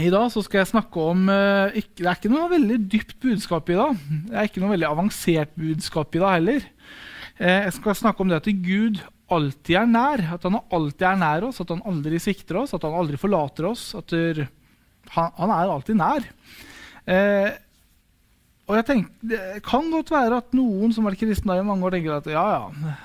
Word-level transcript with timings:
I 0.00 0.10
dag 0.12 0.26
så 0.32 0.42
skal 0.44 0.62
jeg 0.62 0.70
snakke 0.72 1.04
om 1.12 1.28
uh, 1.28 1.72
ikke, 1.76 2.00
Det 2.00 2.08
er 2.08 2.18
ikke 2.18 2.32
noe 2.32 2.50
veldig 2.50 2.76
dypt 2.92 3.16
budskap 3.22 3.70
i 3.72 3.78
dag. 3.78 4.02
Det 4.28 4.36
er 4.36 4.48
ikke 4.48 4.62
noe 4.62 4.74
veldig 4.74 4.88
avansert 4.88 5.54
budskap 5.58 6.14
i 6.16 6.22
dag 6.22 6.36
heller. 6.38 6.68
Uh, 7.40 7.58
jeg 7.66 7.74
skal 7.76 7.98
snakke 7.98 8.24
om 8.24 8.30
det 8.30 8.40
at 8.40 8.52
Gud 8.64 9.00
alltid 9.30 9.80
er 9.82 9.90
nær. 9.90 10.24
At 10.36 10.46
han 10.48 10.60
alltid 10.60 11.06
er 11.10 11.20
nær 11.20 11.48
oss, 11.50 11.60
at 11.62 11.72
han 11.74 11.82
aldri 11.88 12.20
svikter 12.22 12.62
oss, 12.62 12.74
at 12.76 12.86
han 12.86 12.96
aldri 12.96 13.20
forlater 13.20 13.68
oss. 13.70 13.90
At 13.98 14.14
han, 14.14 15.34
han, 15.36 15.54
er 15.56 15.74
alltid 15.74 16.00
nær. 16.00 16.30
Uh, 17.10 17.50
og 18.70 18.76
jeg 18.78 18.86
tenker, 18.86 19.12
Det 19.26 19.62
kan 19.66 19.90
godt 19.90 20.12
være 20.14 20.40
at 20.44 20.54
noen 20.54 20.94
som 20.94 21.04
har 21.04 21.12
vært 21.12 21.24
kristne 21.24 21.58
i 21.58 21.66
mange 21.66 21.86
år, 21.86 21.96
tenker 21.96 22.20
at 22.20 22.28
ja, 22.30 22.44
ja, 22.70 22.98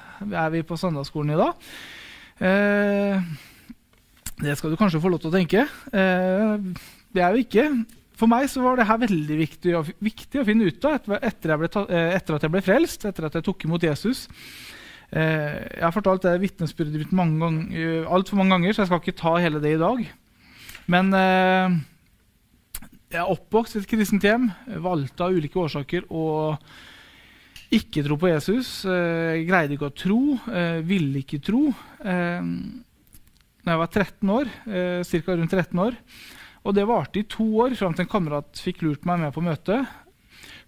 er 0.45 0.51
vi 0.53 0.61
på 0.67 0.77
søndagsskolen 0.77 1.33
i 1.33 1.39
dag? 1.39 1.71
Eh, 2.35 3.21
det 4.41 4.57
skal 4.59 4.73
du 4.73 4.79
kanskje 4.79 5.01
få 5.03 5.11
lov 5.11 5.21
til 5.23 5.31
å 5.31 5.35
tenke. 5.35 5.63
Eh, 5.95 6.55
det 7.15 7.23
er 7.23 7.35
jo 7.35 7.45
ikke. 7.45 7.69
For 8.15 8.31
meg 8.31 8.47
så 8.51 8.63
var 8.63 8.79
det 8.79 8.87
her 8.87 8.99
veldig 9.01 9.37
viktig, 9.39 9.73
viktig 10.03 10.41
å 10.41 10.45
finne 10.47 10.67
ut 10.67 10.87
av 10.87 10.95
etter, 10.97 11.55
etter, 11.55 11.89
eh, 11.89 12.15
etter, 12.15 12.37
at 12.37 12.45
jeg 12.47 12.53
ble 12.53 12.63
frelst, 12.63 13.07
etter 13.07 13.27
at 13.27 13.35
jeg 13.35 13.45
tok 13.47 13.65
imot 13.67 13.83
Jesus. 13.83 14.25
Eh, 15.11 15.59
jeg 15.77 15.83
har 15.83 15.95
fortalt 15.95 16.23
det 16.23 16.37
vitnesbyrdet 16.43 17.01
mitt 17.03 17.15
mange 17.15 17.39
ganger, 17.43 18.07
altfor 18.07 18.39
mange 18.39 18.55
ganger, 18.55 18.73
så 18.73 18.83
jeg 18.83 18.91
skal 18.91 19.03
ikke 19.03 19.19
ta 19.19 19.35
hele 19.43 19.61
det 19.63 19.75
i 19.75 19.81
dag. 19.83 20.03
Men 20.91 21.13
eh, 21.15 21.77
jeg 23.11 23.21
er 23.21 23.31
oppvokst 23.31 23.77
i 23.77 23.83
et 23.83 23.87
kristent 23.89 24.25
hjem, 24.25 24.49
valgte 24.83 25.23
av 25.23 25.35
ulike 25.35 25.59
årsaker 25.61 26.07
å 26.11 26.25
ikke 27.75 28.03
tro 28.05 28.17
på 28.19 28.29
Jesus. 28.29 28.69
Eh, 28.87 29.43
greide 29.47 29.75
ikke 29.75 29.89
å 29.89 29.95
tro, 29.95 30.21
eh, 30.51 30.79
ville 30.85 31.23
ikke 31.23 31.41
tro. 31.43 31.67
Eh, 32.03 32.41
da 33.65 33.73
jeg 33.73 33.81
var 33.81 33.91
13 33.91 34.29
år, 34.29 34.49
eh, 34.69 35.01
ca. 35.03 35.35
rundt 35.35 35.53
13 35.57 35.79
år. 35.81 35.99
Og 36.65 36.73
det 36.73 36.87
varte 36.89 37.21
i 37.21 37.29
to 37.29 37.45
år 37.65 37.75
fram 37.77 37.93
til 37.93 38.05
en 38.05 38.11
kamerat 38.11 38.61
fikk 38.61 38.83
lurt 38.85 39.05
meg 39.05 39.21
med 39.21 39.33
på 39.33 39.43
møtet. 39.45 39.85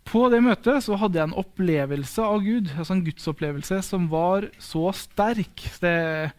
På 0.07 0.27
det 0.31 0.39
møtet 0.41 0.85
så 0.85 0.95
hadde 0.97 1.19
jeg 1.19 1.29
en 1.29 1.39
opplevelse 1.41 2.23
av 2.23 2.39
Gud, 2.45 2.69
altså 2.77 2.95
en 2.95 3.03
gudsopplevelse 3.03 3.81
som 3.83 4.07
var 4.09 4.47
så 4.61 4.89
sterk. 4.95 5.65
Det, 5.81 5.93
eh, 5.93 6.31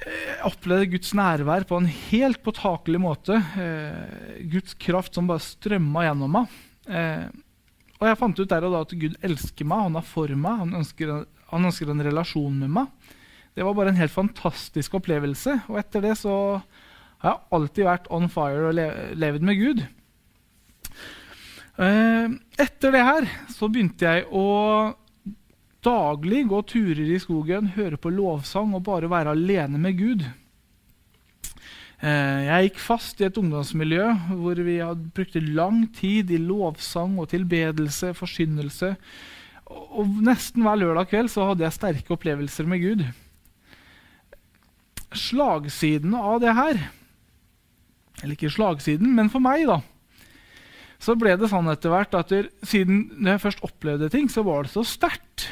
jeg 0.00 0.40
opplevde 0.48 0.90
Guds 0.96 1.12
nærvær 1.16 1.66
på 1.68 1.78
en 1.80 1.86
helt 1.86 2.42
påtakelig 2.42 3.00
måte. 3.00 3.36
Eh, 3.60 4.40
Guds 4.52 4.74
kraft 4.74 5.14
som 5.14 5.28
bare 5.30 5.44
strømma 5.44 6.08
gjennom 6.08 6.34
meg. 6.40 6.58
Eh, 6.88 7.28
og 8.00 8.08
jeg 8.08 8.18
fant 8.18 8.40
ut 8.40 8.48
der 8.48 8.64
og 8.64 8.74
da 8.74 8.84
at 8.84 8.96
Gud 8.96 9.16
elsker 9.22 9.68
meg, 9.68 9.86
han 9.86 10.00
er 10.00 10.06
for 10.08 10.32
meg, 10.32 10.60
han 10.64 10.76
ønsker, 10.80 11.14
han 11.52 11.68
ønsker 11.68 11.92
en 11.92 12.04
relasjon 12.08 12.62
med 12.64 12.72
meg. 12.80 13.16
Det 13.54 13.66
var 13.66 13.74
bare 13.74 13.92
en 13.92 13.98
helt 13.98 14.14
fantastisk 14.14 14.94
opplevelse. 15.00 15.56
Og 15.68 15.80
etter 15.80 16.04
det 16.04 16.14
så 16.20 16.34
har 17.20 17.34
jeg 17.34 17.56
alltid 17.56 17.88
vært 17.88 18.10
on 18.14 18.30
fire 18.32 18.70
og 18.70 18.78
levd 19.20 19.46
med 19.46 19.58
Gud. 19.60 19.82
Eh, 21.80 22.36
etter 22.60 22.94
det 22.94 23.04
her 23.04 23.28
så 23.52 23.68
begynte 23.68 24.06
jeg 24.06 24.26
å 24.32 24.46
daglig 25.84 26.44
gå 26.48 26.60
turer 26.68 27.06
i 27.08 27.20
skogen, 27.20 27.72
høre 27.72 27.96
på 28.00 28.12
lovsang 28.12 28.74
og 28.76 28.84
bare 28.88 29.08
være 29.10 29.32
alene 29.32 29.80
med 29.80 29.96
Gud. 29.98 30.26
Eh, 32.00 32.40
jeg 32.46 32.68
gikk 32.68 32.82
fast 32.84 33.20
i 33.20 33.26
et 33.28 33.38
ungdomsmiljø 33.40 34.06
hvor 34.40 34.60
vi 34.64 34.78
hadde 34.80 35.12
brukt 35.16 35.36
lang 35.52 35.82
tid 35.96 36.30
i 36.32 36.40
lovsang 36.40 37.18
og 37.20 37.32
tilbedelse, 37.32 38.14
forsynelse. 38.16 38.94
Og 39.70 40.20
nesten 40.24 40.64
hver 40.64 40.80
lørdag 40.80 41.10
kveld 41.10 41.32
så 41.32 41.50
hadde 41.50 41.66
jeg 41.66 41.76
sterke 41.76 42.16
opplevelser 42.16 42.68
med 42.68 42.84
Gud 42.84 43.04
slagsidene 45.16 46.18
av 46.18 46.40
det 46.42 46.52
her 46.54 46.78
Eller 48.20 48.36
ikke 48.36 48.52
slagsiden, 48.52 49.14
men 49.16 49.30
for 49.32 49.42
meg, 49.42 49.64
da. 49.66 49.80
Så 51.00 51.14
ble 51.16 51.32
det 51.40 51.48
sånn 51.48 51.70
etter 51.72 51.92
hvert 51.94 52.12
at 52.18 52.28
siden 52.28 52.50
siden 52.68 53.30
jeg 53.30 53.40
først 53.40 53.62
opplevde 53.64 54.10
ting, 54.12 54.28
så 54.28 54.44
var 54.44 54.66
det 54.66 54.74
så 54.74 54.84
sterkt. 54.84 55.46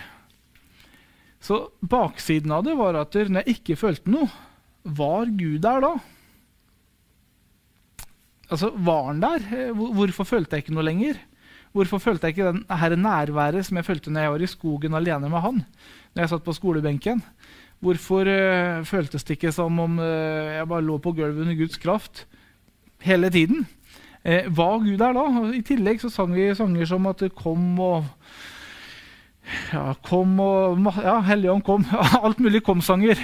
Så 1.40 1.70
baksiden 1.80 2.52
av 2.52 2.66
det 2.66 2.74
var 2.76 2.98
at 3.00 3.16
når 3.16 3.46
jeg 3.46 3.56
ikke 3.56 3.78
følte 3.80 4.12
noe, 4.12 4.28
var 4.84 5.30
Gud 5.32 5.62
der 5.64 5.80
da? 5.84 5.94
Altså, 8.48 8.70
Var 8.76 9.02
han 9.06 9.20
der? 9.24 9.72
Hvorfor 9.76 10.24
følte 10.28 10.56
jeg 10.56 10.66
ikke 10.66 10.76
noe 10.76 10.86
lenger? 10.86 11.18
Hvorfor 11.76 12.00
følte 12.00 12.28
jeg 12.28 12.36
ikke 12.36 12.52
den 12.52 12.62
her 12.80 12.96
nærværet 12.96 13.66
som 13.66 13.76
jeg 13.76 13.84
følte 13.84 14.10
når 14.12 14.24
jeg 14.24 14.32
var 14.34 14.44
i 14.44 14.50
skogen 14.50 14.96
alene 14.96 15.28
med 15.28 15.44
han? 15.44 15.64
Når 16.14 16.22
jeg 16.24 16.30
satt 16.32 16.44
på 16.46 16.56
skolebenken? 16.56 17.20
Hvorfor 17.78 18.26
uh, 18.26 18.84
føltes 18.86 19.24
det 19.24 19.36
ikke 19.36 19.52
som 19.54 19.78
om 19.78 19.98
uh, 20.02 20.04
jeg 20.56 20.68
bare 20.68 20.84
lå 20.84 20.98
på 20.98 21.12
gulvet 21.14 21.44
under 21.44 21.54
Guds 21.58 21.78
kraft 21.78 22.24
hele 23.06 23.30
tiden? 23.30 23.66
Uh, 24.26 24.48
hva 24.50 24.70
Gud 24.82 24.98
er 24.98 25.14
da? 25.14 25.26
I 25.54 25.62
tillegg 25.62 26.02
så 26.02 26.10
sang 26.10 26.34
vi 26.34 26.50
sanger 26.58 26.90
som 26.90 27.06
at 27.10 27.22
kom 27.38 27.78
og 27.78 28.08
ja, 29.72 29.94
kom 30.04 30.34
og 30.44 30.82
Ja, 31.00 31.20
Helligånd 31.24 31.62
kom. 31.64 31.86
Alt 32.24 32.42
mulig 32.42 32.60
kom-sanger. 32.66 33.20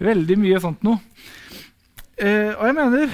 Veldig 0.00 0.38
mye 0.40 0.62
sånt 0.62 0.82
noe. 0.82 0.98
og 2.20 2.64
jeg 2.66 2.74
mener 2.76 3.12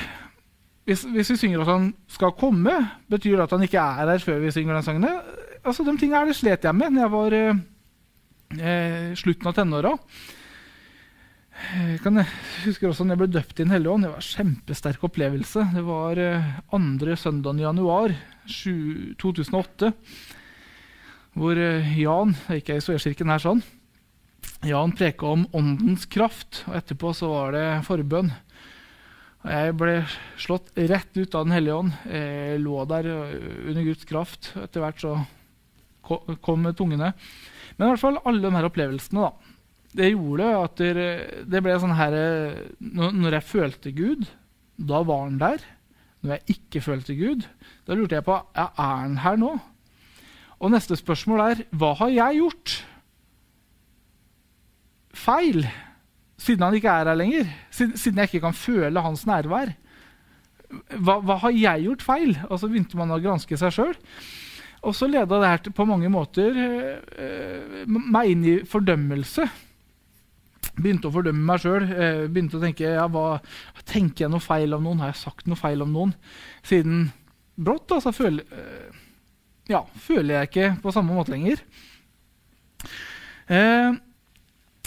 hvis, 0.86 1.02
hvis, 1.02 1.30
vi 1.34 1.36
synger 1.36 1.64
at 1.64 1.68
han 1.72 1.86
skal 2.08 2.30
komme, 2.38 2.72
betyr 3.10 3.36
det 3.36 3.46
at 3.48 3.54
han 3.56 3.66
ikke 3.66 3.82
er 3.82 4.10
her 4.12 4.22
før 4.22 4.38
vi 4.38 4.52
synger 4.54 4.78
den 4.78 4.86
sangen? 4.86 5.06
Altså, 5.64 5.82
De 5.82 5.96
tingene 5.98 6.20
her 6.20 6.30
det 6.30 6.36
slet 6.38 6.64
jeg 6.64 6.78
med 6.78 6.94
da 6.94 7.02
jeg 7.02 7.10
var 7.10 7.34
eh, 7.42 9.14
slutten 9.18 9.50
av 9.50 9.56
tenåra. 9.56 9.96
Jeg, 11.56 12.00
kan, 12.04 12.20
husker 12.66 12.90
også 12.90 13.04
når 13.06 13.14
jeg 13.14 13.20
ble 13.22 13.28
døpt 13.32 13.60
i 13.60 13.64
Den 13.64 13.72
hellige 13.72 13.92
ånd. 13.92 14.04
Det 14.04 14.10
var 14.12 14.20
en 14.20 14.26
kjempesterk 14.28 15.04
opplevelse. 15.08 15.62
Det 15.72 15.84
var 15.86 16.20
eh, 16.20 16.50
andre 16.76 17.16
søndagen 17.16 17.62
i 17.62 17.64
januar 17.64 18.14
2008, 18.46 19.90
hvor 21.36 21.60
eh, 21.60 21.96
Jan 22.02 22.36
da 22.44 22.58
gikk 22.58 22.70
jeg 22.70 22.82
i 22.82 22.84
Sveakirken 22.84 23.32
her 23.32 23.42
sånn, 23.42 23.64
Jan 24.66 24.92
preka 24.96 25.32
om 25.32 25.46
åndens 25.56 26.06
kraft, 26.12 26.62
og 26.68 26.76
etterpå 26.78 27.14
så 27.16 27.32
var 27.32 27.56
det 27.56 27.64
forbønn. 27.88 28.30
Og 29.46 29.50
jeg 29.52 29.74
ble 29.80 29.96
slått 30.42 30.70
rett 30.76 31.12
ut 31.16 31.34
av 31.38 31.46
Den 31.46 31.56
hellige 31.56 31.80
ånd. 31.80 31.98
Jeg 32.12 32.62
lå 32.62 32.78
der 32.92 33.10
eh, 33.14 33.34
under 33.72 33.88
Guds 33.88 34.06
kraft. 34.08 34.52
Etter 34.60 34.84
hvert 34.84 35.02
så 35.02 35.18
kom 36.06 36.68
tungene. 36.78 37.14
Men 37.76 37.88
i 37.88 37.90
hvert 37.90 38.02
fall 38.04 38.20
alle 38.22 38.44
de 38.44 38.54
her 38.54 38.68
opplevelsene. 38.68 39.24
da 39.24 39.55
det 39.96 40.10
gjorde 40.12 40.50
at 40.60 40.82
det 41.48 41.62
ble 41.64 41.76
sånn 41.80 41.96
her 41.96 42.14
Når 42.80 43.38
jeg 43.38 43.48
følte 43.48 43.92
Gud, 43.96 44.26
da 44.76 45.00
var 45.06 45.24
han 45.24 45.40
der. 45.40 45.64
Når 46.20 46.36
jeg 46.36 46.56
ikke 46.56 46.82
følte 46.84 47.16
Gud, 47.16 47.46
da 47.86 47.96
lurte 47.96 48.18
jeg 48.18 48.26
på 48.26 48.36
ja, 48.56 48.68
er 48.72 48.92
han 49.02 49.18
her 49.22 49.40
nå. 49.40 49.54
Og 50.56 50.72
neste 50.72 50.96
spørsmål 50.96 51.42
er 51.44 51.64
hva 51.76 51.92
har 52.00 52.12
jeg 52.12 52.40
gjort 52.40 52.76
feil? 55.16 55.66
Siden 56.40 56.66
han 56.66 56.76
ikke 56.76 56.92
er 56.92 57.10
her 57.10 57.18
lenger, 57.18 57.50
siden 57.72 58.20
jeg 58.20 58.30
ikke 58.30 58.44
kan 58.48 58.56
føle 58.56 59.04
hans 59.04 59.24
nærvær. 59.28 59.72
Hva, 60.98 61.20
hva 61.22 61.36
har 61.44 61.54
jeg 61.54 61.86
gjort 61.86 62.04
feil? 62.04 62.34
Og 62.48 62.58
så 62.60 62.68
begynte 62.68 62.98
man 62.98 63.14
å 63.14 63.20
granske 63.22 63.56
seg 63.60 63.72
sjøl. 63.76 63.94
Og 64.86 64.94
så 64.94 65.08
leda 65.08 65.38
det 65.40 65.52
her 65.52 65.72
på 65.74 65.86
mange 65.88 66.10
måter 66.12 66.58
eh, 66.58 67.86
meg 67.86 68.32
inn 68.32 68.44
i 68.46 68.56
fordømmelse 68.68 69.46
begynte 70.76 71.08
å 71.08 71.14
fordømme 71.14 71.42
meg 71.48 71.62
sjøl. 71.62 71.86
Eh, 71.88 72.22
begynte 72.30 72.58
å 72.58 72.62
tenke 72.62 72.94
ja, 72.96 73.06
hva, 73.10 73.40
Tenker 73.88 74.26
jeg 74.26 74.32
noe 74.32 74.44
feil 74.44 74.76
om 74.76 74.86
noen? 74.86 75.02
Har 75.04 75.12
jeg 75.14 75.22
sagt 75.22 75.50
noe 75.50 75.58
feil 75.58 75.84
om 75.84 75.92
noen? 75.94 76.14
Siden 76.66 77.08
brått 77.56 77.94
altså, 77.96 78.12
føler, 78.14 78.44
eh, 78.52 79.04
ja, 79.72 79.84
føler 80.06 80.40
jeg 80.40 80.50
ikke 80.50 80.72
på 80.82 80.94
samme 80.94 81.16
måte 81.16 81.32
lenger. 81.34 81.62
Eh, 83.46 83.94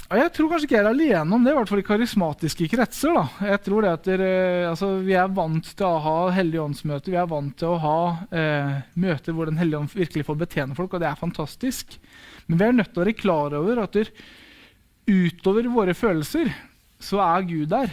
og 0.09 0.17
Jeg 0.17 0.31
tror 0.33 0.47
kanskje 0.49 0.65
ikke 0.65 0.73
jeg 0.73 0.81
er 0.81 0.89
alene 0.89 1.35
om 1.35 1.43
det, 1.45 1.51
i 1.53 1.57
hvert 1.59 1.69
fall 1.69 1.81
i 1.83 1.85
karismatiske 1.85 2.67
kretser. 2.71 3.13
da. 3.13 3.49
Jeg 3.51 3.61
tror 3.61 3.85
det 3.85 3.91
at 3.93 4.07
der, 4.09 4.23
altså, 4.71 4.87
Vi 5.05 5.13
er 5.13 5.27
vant 5.29 5.69
til 5.69 5.85
å 5.85 6.01
ha 6.01 6.17
helligåndsmøter, 6.33 7.13
vi 7.13 7.19
er 7.21 7.29
vant 7.29 7.53
til 7.57 7.75
å 7.75 7.81
ha 7.83 7.99
eh, 8.33 8.81
møter 8.97 9.37
hvor 9.37 9.45
Den 9.45 9.61
hellige 9.61 9.83
ånd 9.83 9.93
virkelig 9.93 10.25
får 10.25 10.39
betjene 10.41 10.77
folk, 10.77 10.93
og 10.93 11.03
det 11.03 11.11
er 11.11 11.21
fantastisk. 11.21 11.99
Men 12.47 12.57
vi 12.57 12.65
er 12.65 12.77
nødt 12.79 12.89
til 12.93 13.01
å 13.01 13.05
være 13.05 13.19
klar 13.21 13.53
over 13.53 13.83
at 13.83 13.93
der, 13.93 14.09
utover 15.09 15.67
våre 15.73 15.95
følelser, 15.97 16.51
så 16.99 17.21
er 17.23 17.47
Gud 17.49 17.71
der. 17.71 17.91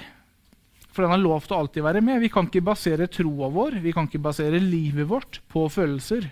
For 0.92 1.04
han 1.04 1.16
har 1.16 1.22
lovt 1.22 1.52
å 1.52 1.60
alltid 1.60 1.84
være 1.84 2.02
med. 2.04 2.22
Vi 2.22 2.30
kan 2.32 2.48
ikke 2.48 2.64
basere 2.64 3.08
troa 3.12 3.50
vår, 3.52 3.80
vi 3.84 3.92
kan 3.92 4.08
ikke 4.08 4.22
basere 4.24 4.60
livet 4.62 5.08
vårt 5.08 5.40
på 5.52 5.66
følelser. 5.72 6.28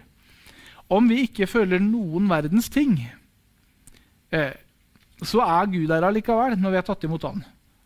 Om 0.93 1.09
vi 1.11 1.25
ikke 1.27 1.49
føler 1.49 1.83
noen 1.83 2.29
verdens 2.31 2.71
ting, 2.73 2.97
eh, 4.33 4.55
så 5.25 5.43
er 5.45 5.71
Gud 5.73 5.89
der 5.93 6.05
allikevel 6.05 6.57
når 6.61 6.73
vi 6.73 6.81
har 6.81 6.89
tatt 6.89 7.05
imot 7.07 7.29
Han. 7.29 7.45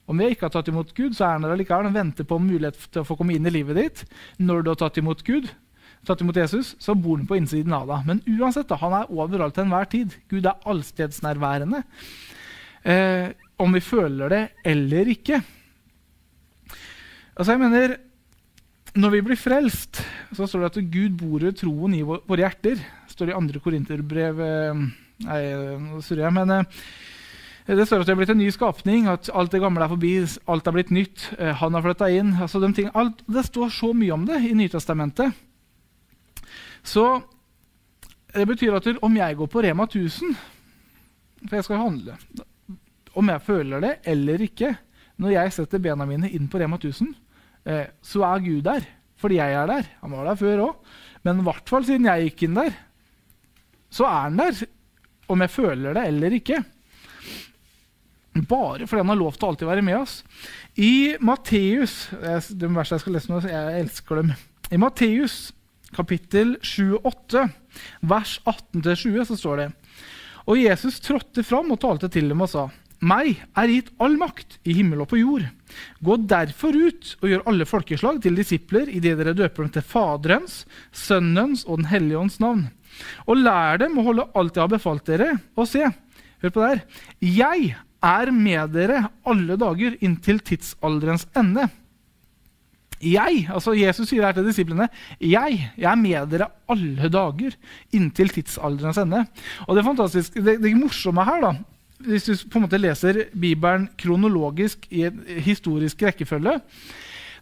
Om 0.08 0.22
vi 0.22 0.30
ikke 0.32 0.46
har 0.46 0.54
tatt 0.54 0.70
imot 0.70 0.94
Gud, 0.96 1.12
så 1.14 1.26
er 1.26 1.34
han 1.36 1.44
der 1.44 1.52
allikevel 1.52 1.90
og 1.90 1.96
venter 1.98 2.24
på 2.24 2.38
mulighet 2.40 2.78
til 2.88 3.02
å 3.02 3.06
få 3.06 3.18
komme 3.18 3.34
inn 3.36 3.46
i 3.46 3.52
livet 3.52 3.76
ditt. 3.76 4.04
Når 4.40 4.62
du 4.64 4.70
har 4.72 4.78
tatt 4.80 4.96
imot 4.96 5.20
Gud, 5.26 5.50
tatt 6.08 6.22
imot 6.24 6.38
Jesus, 6.40 6.72
så 6.80 6.94
bor 6.96 7.18
han 7.18 7.28
på 7.28 7.36
innsiden 7.36 7.74
av 7.76 7.90
deg. 7.90 8.06
Men 8.08 8.22
uansett, 8.38 8.70
da, 8.70 8.78
han 8.80 8.96
er 8.96 9.12
overalt 9.12 9.58
til 9.58 9.66
enhver 9.66 9.90
tid. 9.92 10.16
Gud 10.32 10.48
er 10.48 10.56
allstedsnærværende 10.64 11.82
eh, 12.84 13.30
om 13.58 13.74
vi 13.74 13.82
føler 13.82 14.34
det 14.34 14.42
eller 14.70 15.10
ikke. 15.14 15.40
Altså, 17.38 17.52
jeg 17.54 17.62
mener 17.62 17.96
når 18.98 19.12
vi 19.12 19.20
blir 19.28 19.38
frelst, 19.38 20.00
så 20.34 20.46
står 20.48 20.64
det 20.64 20.70
at 20.70 20.90
Gud 20.90 21.18
bor 21.20 21.44
i 21.44 21.52
troen 21.54 21.92
i 21.94 22.02
våre 22.02 22.40
hjerter. 22.40 22.80
Det 22.80 23.14
står 23.14 23.30
i 23.30 23.36
2. 23.36 23.60
Korinterbrev 23.62 24.40
eh, 24.42 24.88
Nei, 25.18 25.38
nå 25.82 25.98
surrer 26.06 26.28
jeg, 26.28 26.34
men 26.36 26.52
eh, 26.54 26.82
det 27.68 27.84
står 27.88 28.04
at 28.04 28.08
det 28.08 28.14
er 28.14 28.18
blitt 28.20 28.32
en 28.32 28.38
ny 28.40 28.48
skapning, 28.54 29.08
at 29.10 29.30
alt 29.34 29.52
det 29.52 29.60
gamle 29.60 29.82
er 29.84 29.90
forbi, 29.92 30.12
alt 30.48 30.70
er 30.70 30.76
blitt 30.76 30.92
nytt. 30.94 31.26
Eh, 31.36 31.52
han 31.60 31.74
har 31.74 31.84
flytta 31.84 32.10
inn. 32.14 32.32
Altså 32.40 32.62
de 32.62 32.70
ting, 32.74 32.90
alt, 32.96 33.20
det 33.26 33.44
står 33.48 33.72
så 33.74 33.92
mye 33.92 34.14
om 34.14 34.24
det 34.28 34.40
i 34.46 34.54
Nytestamentet. 34.56 35.34
Så 36.86 37.04
det 38.34 38.46
betyr 38.48 38.78
at 38.78 38.88
om 39.02 39.18
jeg 39.18 39.36
går 39.36 39.50
på 39.52 39.62
Rema 39.66 39.88
1000, 39.88 40.38
for 41.44 41.58
jeg 41.58 41.66
skal 41.66 41.82
handle 41.82 42.16
Om 43.18 43.32
jeg 43.32 43.44
føler 43.46 43.82
det 43.82 43.94
eller 44.12 44.44
ikke, 44.46 44.72
når 45.18 45.34
jeg 45.34 45.54
setter 45.56 45.82
bena 45.82 46.06
mine 46.06 46.30
inn 46.30 46.46
på 46.50 46.60
Rema 46.60 46.78
1000, 46.78 47.10
eh, 47.66 47.86
så 48.04 48.24
er 48.28 48.46
Gud 48.46 48.62
der 48.68 48.86
fordi 49.18 49.40
jeg 49.40 49.54
er 49.58 49.66
der. 49.66 49.86
Han 50.02 50.14
var 50.14 50.28
der 50.28 50.38
før 50.38 50.60
òg. 50.62 50.90
Men 51.26 51.40
i 51.40 51.46
hvert 51.48 51.70
fall 51.70 51.86
siden 51.86 52.06
jeg 52.06 52.28
gikk 52.28 52.44
inn 52.46 52.58
der, 52.58 52.74
så 53.90 54.06
er 54.06 54.28
han 54.28 54.38
der 54.38 54.60
om 55.28 55.42
jeg 55.42 55.50
føler 55.52 55.96
det 55.96 56.04
eller 56.12 56.36
ikke. 56.38 56.60
Bare 58.48 58.86
fordi 58.86 59.02
han 59.02 59.10
har 59.10 59.18
lov 59.18 59.34
til 59.34 59.48
å 59.48 59.50
alltid 59.52 59.68
være 59.68 59.84
med 59.84 59.98
oss. 59.98 60.20
I 60.78 61.18
Matteus 61.18 61.96
det 62.14 62.70
verset 62.70 62.98
jeg 62.98 63.04
skal 63.04 63.16
lese 63.18 63.32
nå, 63.32 63.40
jeg 63.42 63.82
elsker 63.82 64.20
dem. 64.20 64.34
I 64.70 64.78
Matteus 64.78 65.38
kapittel 65.96 66.54
7-8, 66.62 67.48
vers 68.06 68.38
18-20, 68.44 69.24
så 69.24 69.38
står 69.40 69.62
det 69.62 69.68
Og 70.44 70.60
Jesus 70.60 71.00
trådte 71.00 71.42
fram 71.42 71.72
og 71.72 71.80
talte 71.82 72.10
til 72.12 72.28
dem 72.30 72.44
og 72.44 72.52
sa:" 72.52 72.68
Meg 72.98 73.44
er 73.54 73.70
gitt 73.70 73.92
all 74.02 74.16
makt 74.18 74.56
i 74.66 74.74
himmel 74.74 75.04
og 75.04 75.10
på 75.12 75.20
jord. 75.20 75.44
Gå 76.02 76.16
derfor 76.26 76.74
ut 76.74 77.12
og 77.20 77.28
gjør 77.30 77.44
alle 77.50 77.66
folkeslag 77.68 78.18
til 78.24 78.38
disipler 78.38 78.90
idet 78.90 79.14
dere 79.20 79.36
døper 79.38 79.64
dem 79.64 79.74
til 79.76 79.86
Faderens, 79.86 80.64
Sønnens 80.90 81.62
og 81.68 81.78
Den 81.82 81.90
hellige 81.92 82.18
ånds 82.18 82.40
navn. 82.42 82.66
Og 83.30 83.38
lær 83.38 83.78
dem 83.78 83.98
å 84.00 84.06
holde 84.08 84.26
alt 84.34 84.56
jeg 84.58 84.64
har 84.64 84.72
befalt 84.72 85.06
dere. 85.06 85.36
Og 85.54 85.70
se, 85.70 85.84
hør 86.42 86.54
på 86.54 86.64
det 86.64 86.70
her. 86.72 86.82
Jeg 87.22 87.76
er 88.08 88.32
med 88.34 88.74
dere 88.74 89.04
alle 89.28 89.58
dager 89.60 89.94
inntil 90.02 90.42
tidsalderens 90.42 91.28
ende. 91.38 91.68
Jeg, 92.98 93.44
altså 93.54 93.76
Jesus 93.78 94.08
sier 94.10 94.24
her 94.26 94.34
til 94.34 94.48
disiplene, 94.48 94.88
jeg, 95.22 95.58
jeg 95.78 95.86
er 95.86 95.98
med 96.00 96.32
dere 96.32 96.48
alle 96.66 97.06
dager 97.14 97.54
inntil 97.94 98.32
tidsalderens 98.34 98.98
ende. 98.98 99.22
Og 99.68 99.78
Det 99.78 99.84
fantastiske, 99.86 100.42
det, 100.42 100.56
det 100.64 100.74
morsomme 100.74 101.22
her, 101.28 101.44
da, 101.44 101.52
hvis 102.06 102.28
du 102.28 102.32
på 102.46 102.60
en 102.60 102.66
måte 102.66 102.78
leser 102.78 103.24
Bibelen 103.34 103.88
kronologisk 103.98 104.86
i 104.94 105.04
en 105.08 105.22
historisk 105.42 106.02
rekkefølge 106.06 106.58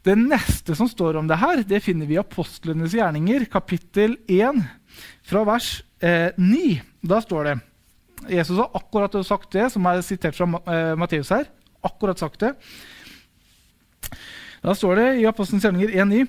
Det 0.06 0.14
neste 0.16 0.76
som 0.78 0.88
står 0.88 1.18
om 1.20 1.28
det 1.28 1.38
her, 1.40 1.62
det 1.66 1.82
finner 1.84 2.06
vi 2.06 2.14
i 2.14 2.22
Apostlenes 2.22 2.94
gjerninger, 2.94 3.44
kapittel 3.50 4.14
1, 4.30 4.60
fra 5.26 5.42
vers 5.48 5.82
eh, 5.98 6.30
9. 6.38 6.76
Da 7.02 7.18
står 7.24 7.48
det 7.48 7.56
Jesus 8.30 8.56
har 8.56 8.70
akkurat 8.78 9.16
sagt 9.26 9.50
det, 9.52 9.66
som 9.74 9.86
er 9.90 10.04
sitert 10.06 10.38
fra 10.38 10.46
eh, 10.46 10.92
Matteus 10.94 11.32
her. 11.34 11.48
Akkurat 11.84 12.22
sagt 12.22 12.38
det. 12.40 12.52
Da 14.62 14.74
står 14.78 15.00
det 15.00 15.08
i 15.20 15.26
Apostelens 15.26 15.66
gjerninger 15.66 15.98
1.9.: 15.98 16.28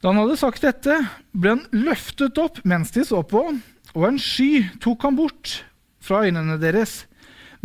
Da 0.00 0.10
han 0.10 0.22
hadde 0.22 0.40
sagt 0.40 0.64
dette, 0.64 0.96
ble 1.36 1.54
han 1.54 1.66
løftet 1.76 2.40
opp 2.40 2.62
mens 2.64 2.96
de 2.96 3.04
så 3.04 3.20
på, 3.28 3.44
og 3.92 4.08
en 4.08 4.18
sky 4.20 4.66
tok 4.80 5.04
ham 5.04 5.20
bort 5.20 5.60
fra 6.00 6.24
øynene 6.24 6.58
deres. 6.60 7.04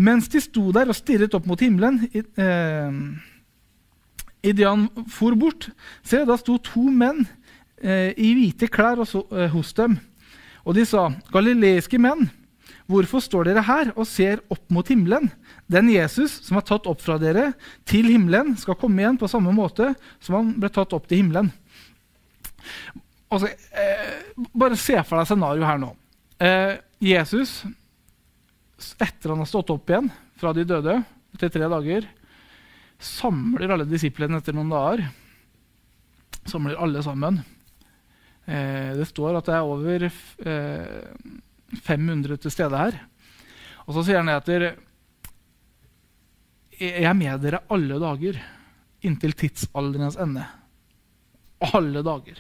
Mens 0.02 0.30
de 0.32 0.42
sto 0.42 0.72
der 0.74 0.90
og 0.90 0.98
stirret 0.98 1.36
opp 1.38 1.46
mot 1.50 1.62
himmelen 1.62 2.00
eh, 2.18 2.96
idet 4.42 4.66
han 4.66 4.88
for 5.12 5.38
bort, 5.38 5.70
se, 6.02 6.24
da 6.26 6.38
sto 6.40 6.58
to 6.64 6.88
menn 6.90 7.24
eh, 7.78 8.10
i 8.18 8.32
hvite 8.38 8.70
klær 8.72 9.04
så, 9.06 9.24
eh, 9.36 9.50
hos 9.54 9.74
dem. 9.78 10.00
Og 10.66 10.78
de 10.78 10.86
sa, 10.86 11.10
'Galileiske 11.30 12.00
menn, 12.02 12.30
hvorfor 12.90 13.22
står 13.24 13.50
dere 13.50 13.66
her 13.66 13.94
og 13.96 14.08
ser 14.10 14.42
opp 14.50 14.66
mot 14.74 14.88
himmelen?' 14.88 15.30
Den 15.72 15.88
Jesus 15.88 16.34
som 16.44 16.58
er 16.60 16.66
tatt 16.68 16.88
opp 16.90 17.02
fra 17.02 17.16
dere 17.22 17.54
til 17.88 18.10
himmelen, 18.12 18.58
skal 18.58 18.76
komme 18.76 19.00
igjen 19.00 19.20
på 19.22 19.30
samme 19.32 19.54
måte 19.56 19.94
som 20.20 20.36
han 20.36 20.50
ble 20.60 20.70
tatt 20.74 20.94
opp 20.98 21.08
til 21.08 21.22
himmelen. 21.22 21.52
Altså, 23.32 23.48
eh, 23.72 24.34
bare 24.52 24.76
se 24.76 24.98
for 25.08 25.22
deg 25.22 25.30
scenarioet 25.30 25.70
her 25.70 25.80
nå. 25.80 25.94
Eh, 26.42 26.74
Jesus, 27.00 27.62
etter 29.02 29.34
han 29.34 29.42
har 29.44 29.50
stått 29.50 29.72
opp 29.74 29.90
igjen 29.90 30.10
fra 30.40 30.54
de 30.58 30.66
døde 30.68 30.98
etter 31.36 31.52
tre 31.54 31.70
dager, 31.72 32.08
samler 33.02 33.74
alle 33.74 33.88
disiplene 33.90 34.42
etter 34.42 34.56
noen 34.56 34.72
dager. 34.74 35.06
Samler 36.50 36.80
alle 36.82 37.02
sammen. 37.06 37.40
Eh, 38.46 38.94
det 38.98 39.08
står 39.10 39.40
at 39.40 39.48
det 39.50 39.58
er 39.58 39.70
over 39.70 40.06
eh, 40.08 41.12
500 41.86 42.42
til 42.42 42.54
stede 42.54 42.78
her. 42.78 42.98
Og 43.88 43.96
så 43.96 44.06
sier 44.06 44.22
han 44.22 44.32
etter 44.34 44.72
jeg 46.82 47.06
er 47.06 47.14
med 47.14 47.44
dere 47.44 47.62
alle 47.70 48.00
dager 48.02 48.40
inntil 49.06 49.36
tidsalderens 49.38 50.18
ende. 50.22 50.48
Alle 51.74 52.02
dager. 52.06 52.40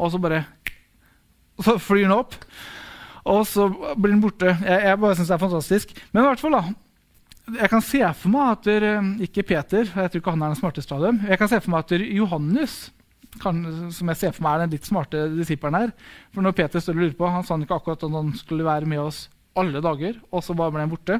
Og 0.00 0.12
så 0.12 0.20
bare 0.20 0.44
Så 1.62 1.76
flyr 1.78 2.08
han 2.08 2.16
opp, 2.16 2.32
og 3.24 3.44
så 3.46 3.68
blir 3.70 4.14
den 4.14 4.22
borte. 4.22 4.50
Jeg, 4.50 4.78
jeg 4.88 4.98
bare 5.02 5.18
synes 5.18 5.30
det 5.30 5.36
er 5.36 5.44
fantastisk. 5.44 5.92
Men 6.10 6.24
i 6.24 6.26
hvert 6.26 6.42
fall 6.42 6.56
da, 6.56 6.62
jeg 7.58 7.70
kan 7.70 7.84
se 7.84 8.00
for 8.22 8.32
meg 8.32 8.48
at 8.54 8.66
der, 8.66 8.88
Ikke 9.26 9.44
Peter, 9.46 9.86
jeg 9.86 10.10
tror 10.10 10.20
ikke 10.22 10.34
han 10.34 10.42
er 10.42 10.54
den 10.54 10.60
smarteste 10.60 10.94
av 10.94 11.06
dem. 11.06 11.22
Jeg 11.28 11.38
kan 11.40 11.50
se 11.50 11.60
for 11.62 11.74
meg 11.74 11.84
at 11.86 12.04
Johannes, 12.18 12.80
kan, 13.42 13.62
som 13.94 14.10
jeg 14.12 14.20
ser 14.20 14.34
for 14.36 14.44
meg 14.44 14.54
er 14.54 14.66
den 14.66 14.74
litt 14.74 14.84
smarte 14.84 15.22
disippelen 15.32 15.78
her 15.78 15.92
For 16.34 16.44
når 16.44 16.52
Peter 16.52 16.82
står 16.84 16.98
og 16.98 17.00
lurer 17.00 17.14
på, 17.16 17.30
Han 17.32 17.46
sa 17.48 17.56
ikke 17.56 17.78
akkurat 17.78 18.02
at 18.04 18.12
han 18.12 18.34
skulle 18.36 18.66
være 18.66 18.84
med 18.90 19.00
oss 19.00 19.22
alle 19.56 19.80
dager, 19.84 20.18
og 20.32 20.40
så 20.44 20.54
bare 20.56 20.72
ble 20.72 20.80
han 20.84 20.92
borte. 20.92 21.18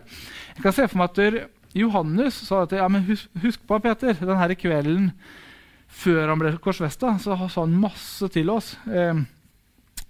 Jeg 0.56 0.62
kan 0.64 0.72
se 0.72 0.86
for 0.88 1.00
meg 1.00 1.10
at 1.10 1.18
der, 1.20 1.34
Johannes 1.76 2.36
sa 2.48 2.62
at 2.64 2.72
ja, 2.76 2.86
men 2.88 3.04
husk, 3.04 3.28
husk 3.42 3.60
på 3.68 3.78
Peter, 3.84 4.16
denne 4.16 4.56
kvelden 4.56 5.10
før 5.92 6.30
han 6.30 6.40
ble 6.40 6.52
korsfesta, 6.64 7.14
så 7.20 7.36
sa 7.36 7.64
han 7.64 7.76
masse 7.80 8.28
til 8.32 8.48
oss. 8.52 8.74
Eh, 8.88 9.20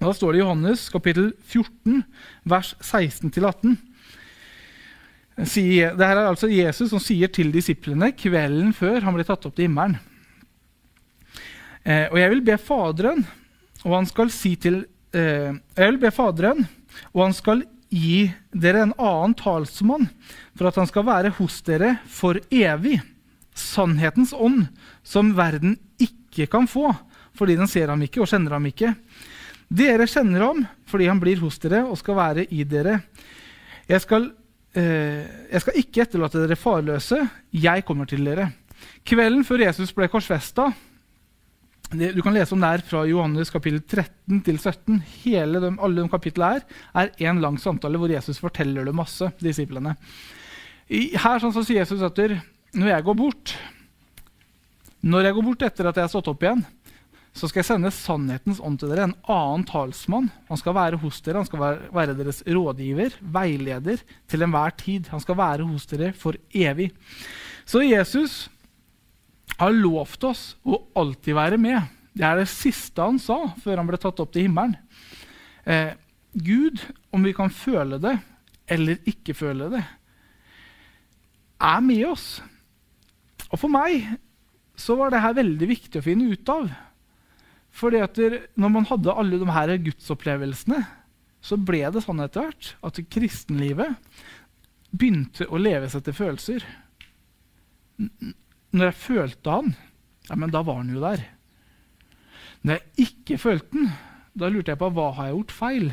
da 0.02 0.12
står 0.14 0.34
det 0.34 0.40
i 0.40 0.42
Johannes 0.42 0.88
kapittel 0.90 1.30
14, 1.46 2.02
vers 2.48 2.74
16-18. 2.82 3.76
Det 5.36 6.06
her 6.06 6.16
er 6.18 6.26
altså 6.26 6.50
Jesus 6.50 6.90
som 6.90 7.00
sier 7.02 7.30
til 7.32 7.52
disiplene 7.54 8.10
kvelden 8.16 8.72
før 8.76 9.04
han 9.06 9.14
ble 9.14 9.24
tatt 9.26 9.46
opp 9.46 9.54
til 9.56 9.68
himmelen. 9.68 9.94
Eh, 11.82 12.06
og 12.12 12.18
jeg 12.18 12.32
vil 12.34 12.42
be 12.46 12.58
Faderen, 12.62 13.22
og 13.82 13.94
han 13.96 14.06
skal 14.06 14.30
si 14.30 14.52
til 14.60 14.84
eh, 15.14 15.50
Jeg 15.50 15.86
vil 15.88 15.98
be 16.04 16.12
Faderen, 16.14 16.66
og 17.10 17.24
han 17.24 17.34
skal 17.34 17.64
gi 17.92 18.28
dere 18.54 18.84
en 18.86 18.94
annen 18.98 19.34
talsmann, 19.38 20.06
for 20.54 20.70
at 20.70 20.78
han 20.78 20.90
skal 20.90 21.06
være 21.08 21.34
hos 21.38 21.58
dere 21.66 21.96
for 22.10 22.38
evig. 22.50 23.00
Sannhetens 23.52 24.32
ånd, 24.32 24.64
som 25.04 25.34
verden 25.36 25.76
ikke 26.00 26.46
kan 26.48 26.66
få, 26.70 26.90
fordi 27.36 27.58
den 27.58 27.68
ser 27.68 27.90
ham 27.92 28.02
ikke 28.02 28.22
og 28.22 28.30
kjenner 28.30 28.56
ham 28.56 28.70
ikke. 28.70 28.94
Dere 29.72 30.08
kjenner 30.10 30.44
ham 30.44 30.62
fordi 30.90 31.08
han 31.08 31.20
blir 31.22 31.40
hos 31.40 31.58
dere 31.62 31.84
og 31.86 31.96
skal 32.00 32.18
være 32.18 32.46
i 32.52 32.64
dere. 32.68 32.98
Jeg 33.88 34.04
skal, 34.04 34.30
eh, 34.76 35.24
jeg 35.52 35.64
skal 35.64 35.78
ikke 35.80 36.04
etterlate 36.04 36.42
dere 36.42 36.60
farløse. 36.60 37.18
Jeg 37.52 37.84
kommer 37.88 38.08
til 38.08 38.24
dere. 38.24 38.50
Kvelden 39.06 39.44
før 39.44 39.64
Jesus 39.64 39.94
ble 39.96 40.10
korsfesta 40.12 40.72
du 41.92 42.22
kan 42.24 42.32
lese 42.32 42.54
om 42.54 42.62
det 42.62 42.70
her 42.70 42.82
fra 42.88 43.02
Johannes 43.04 43.50
kapittel 43.52 43.82
13 43.84 44.40
til 44.46 44.58
17. 44.58 45.02
Hele 45.24 45.60
de, 45.60 45.72
alle 45.76 46.00
de 46.00 46.08
kapitlene 46.08 46.62
her 46.94 47.10
er 47.12 47.28
en 47.28 47.42
lang 47.42 47.58
samtale 47.60 48.00
hvor 48.00 48.08
Jesus 48.08 48.40
forteller 48.40 48.86
det 48.88 48.94
masse. 48.96 49.28
disiplene. 49.42 49.96
I, 50.88 51.12
her 51.16 51.42
sånn 51.42 51.52
så 51.52 51.64
sier 51.64 51.82
Jesus 51.82 52.02
at 52.04 52.18
når 52.72 52.94
jeg 52.94 53.04
går 53.04 53.16
bort 53.16 53.54
når 55.02 55.26
jeg 55.26 55.36
går 55.36 55.46
bort 55.50 55.66
etter 55.66 55.88
at 55.88 55.98
jeg 55.98 56.06
har 56.06 56.12
stått 56.12 56.30
opp 56.30 56.44
igjen, 56.44 56.62
så 57.32 57.48
skal 57.48 57.62
jeg 57.62 57.68
sende 57.70 57.90
sannhetens 57.96 58.60
ånd 58.60 58.76
til 58.80 58.90
dere, 58.92 59.06
en 59.08 59.14
annen 59.32 59.64
talsmann. 59.68 60.28
Han 60.50 60.60
skal 60.60 60.76
være 60.76 60.98
hos 61.00 61.22
dere, 61.24 61.40
han 61.40 61.48
skal 61.48 61.62
være, 61.94 62.16
deres 62.18 62.42
rådgiver, 62.44 63.16
veileder, 63.34 64.02
til 64.28 64.44
enhver 64.44 64.74
tid. 64.76 65.08
Han 65.14 65.22
skal 65.24 65.38
være 65.40 65.64
hos 65.64 65.88
dere 65.88 66.10
for 66.12 66.36
evig. 66.52 66.90
Så 67.64 67.80
Jesus 67.86 68.50
har 69.56 69.72
lovt 69.72 70.28
oss 70.28 70.44
å 70.60 70.82
alltid 70.98 71.38
være 71.38 71.60
med. 71.60 71.88
Det 72.12 72.28
er 72.28 72.42
det 72.42 72.50
siste 72.52 73.00
han 73.00 73.20
sa 73.22 73.38
før 73.62 73.80
han 73.80 73.88
ble 73.88 74.00
tatt 74.00 74.20
opp 74.20 74.34
til 74.34 74.46
himmelen. 74.50 74.76
Eh, 75.64 75.96
Gud, 76.36 76.84
om 77.12 77.24
vi 77.24 77.32
kan 77.36 77.52
føle 77.52 77.96
det 78.02 78.18
eller 78.72 79.00
ikke 79.08 79.36
føle 79.36 79.72
det, 79.72 79.82
er 81.62 81.82
med 81.84 82.04
oss. 82.12 82.26
Og 83.48 83.60
for 83.60 83.72
meg 83.72 84.04
så 84.78 84.96
var 84.98 85.12
det 85.12 85.22
her 85.22 85.36
veldig 85.36 85.68
viktig 85.68 86.00
å 86.00 86.04
finne 86.04 86.32
ut 86.32 86.52
av. 86.52 86.70
Fordi 87.72 88.02
at 88.04 88.18
når 88.60 88.72
man 88.74 88.86
hadde 88.88 89.14
alle 89.16 89.40
de 89.40 89.48
her 89.48 89.72
gudsopplevelsene, 89.86 90.82
så 91.42 91.58
ble 91.58 91.82
det 91.90 92.04
sånn 92.04 92.22
etter 92.22 92.46
hvert 92.46 92.74
at 92.86 93.00
kristenlivet 93.10 93.96
begynte 94.92 95.48
å 95.48 95.58
leves 95.58 95.96
etter 95.98 96.14
følelser 96.14 96.66
når 98.72 98.88
jeg 98.88 98.98
følte 98.98 99.52
han, 99.52 99.74
ja, 100.28 100.36
men 100.38 100.52
da 100.52 100.62
var 100.64 100.80
han 100.80 100.90
jo 100.92 101.02
der. 101.02 101.24
Når 102.62 102.78
jeg 102.78 103.06
ikke 103.08 103.38
følte 103.42 103.76
han, 103.76 103.92
da 104.38 104.48
lurte 104.48 104.72
jeg 104.72 104.80
på 104.80 104.88
hva 104.96 105.10
har 105.18 105.28
jeg 105.28 105.36
gjort 105.36 105.52
feil. 105.52 105.88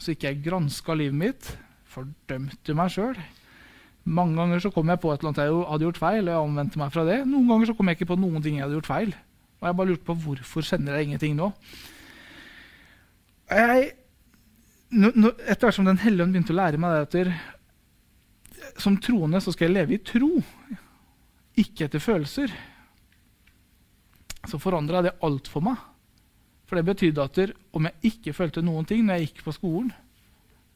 Så 0.00 0.14
gikk 0.14 0.24
jeg 0.24 0.44
granska 0.46 0.96
livet 0.96 1.18
mitt, 1.20 1.50
fordømte 1.92 2.76
meg 2.76 2.94
sjøl. 2.94 3.18
Mange 4.06 4.38
ganger 4.38 4.62
så 4.62 4.70
kom 4.72 4.88
jeg 4.88 5.02
på 5.02 5.10
et 5.12 5.20
eller 5.20 5.32
annet 5.32 5.42
jeg 5.42 5.68
hadde 5.72 5.86
gjort 5.88 6.00
feil, 6.00 6.22
og 6.22 6.32
jeg 6.32 6.48
omvendte 6.48 6.80
meg 6.80 6.92
fra 6.94 7.04
det. 7.08 7.18
Noen 7.28 7.48
ganger 7.50 7.68
så 7.68 7.76
kom 7.76 7.90
jeg 7.90 7.98
ikke 7.98 8.12
på 8.12 8.18
noen 8.22 8.44
ting 8.44 8.56
jeg 8.56 8.64
hadde 8.64 8.78
gjort 8.78 8.92
feil. 8.92 9.14
Og 9.60 9.68
jeg 9.68 9.78
bare 9.78 9.90
lurte 9.90 10.06
på 10.06 10.16
hvorfor 10.24 10.66
kjenner 10.66 10.96
jeg 10.96 11.08
ingenting 11.08 11.36
nå. 11.38 11.50
Jeg, 13.46 13.92
etter 14.92 15.66
hvert 15.68 15.76
som 15.76 15.86
Den 15.86 16.00
hellige 16.02 16.26
ånd 16.26 16.34
begynte 16.34 16.54
å 16.54 16.58
lære 16.58 16.80
meg 16.82 16.96
det 16.96 17.26
at 17.26 18.80
som 18.82 18.96
troende 19.00 19.40
så 19.40 19.52
skal 19.54 19.68
jeg 19.68 19.76
leve 19.76 19.96
i 19.96 20.02
tro, 20.04 20.30
ikke 21.56 21.86
etter 21.86 22.02
følelser, 22.02 22.52
så 24.46 24.58
forandra 24.62 25.02
det 25.06 25.16
alt 25.24 25.48
for 25.50 25.64
meg. 25.64 25.78
For 26.66 26.78
det 26.78 26.86
betydde 26.88 27.22
at 27.24 27.40
om 27.76 27.86
jeg 27.88 28.10
ikke 28.12 28.34
følte 28.36 28.64
noen 28.64 28.86
ting 28.88 29.04
når 29.06 29.20
jeg 29.20 29.28
gikk 29.28 29.44
på 29.46 29.54
skolen, 29.54 29.92